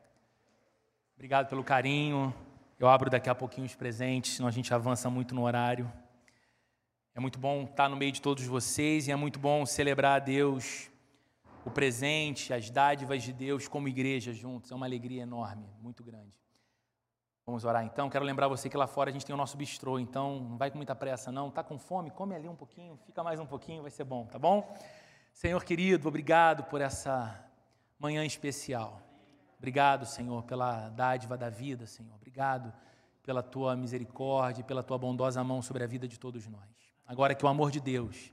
[1.14, 2.34] Obrigado pelo carinho.
[2.80, 5.93] Eu abro daqui a pouquinho os presentes, senão a gente avança muito no horário.
[7.14, 10.18] É muito bom estar no meio de todos vocês e é muito bom celebrar a
[10.18, 10.90] Deus,
[11.62, 14.72] o presente, as dádivas de Deus como igreja juntos.
[14.72, 16.40] É uma alegria enorme, muito grande.
[17.44, 18.08] Vamos orar então.
[18.08, 20.70] Quero lembrar você que lá fora a gente tem o nosso bistrô, então não vai
[20.70, 21.50] com muita pressa não.
[21.50, 22.10] Tá com fome?
[22.10, 24.74] Come ali um pouquinho, fica mais um pouquinho, vai ser bom, tá bom?
[25.34, 27.44] Senhor querido, obrigado por essa
[27.98, 29.02] manhã especial.
[29.58, 32.14] Obrigado, Senhor, pela dádiva da vida, Senhor.
[32.14, 32.72] Obrigado
[33.22, 36.82] pela tua misericórdia, pela tua bondosa mão sobre a vida de todos nós.
[37.07, 38.32] Agora que o amor de Deus,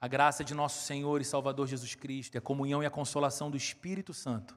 [0.00, 3.56] a graça de nosso Senhor e Salvador Jesus Cristo, a comunhão e a consolação do
[3.56, 4.56] Espírito Santo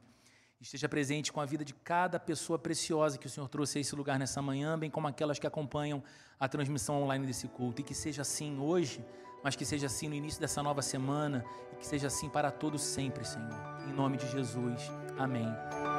[0.62, 3.96] esteja presente com a vida de cada pessoa preciosa que o Senhor trouxe a esse
[3.96, 6.04] lugar nessa manhã, bem como aquelas que acompanham
[6.40, 7.82] a transmissão online desse culto.
[7.82, 9.04] E que seja assim hoje,
[9.44, 12.82] mas que seja assim no início dessa nova semana e que seja assim para todos
[12.82, 13.50] sempre, Senhor.
[13.88, 14.92] Em nome de Jesus.
[15.18, 15.48] Amém.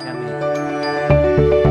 [0.04, 1.69] E amém.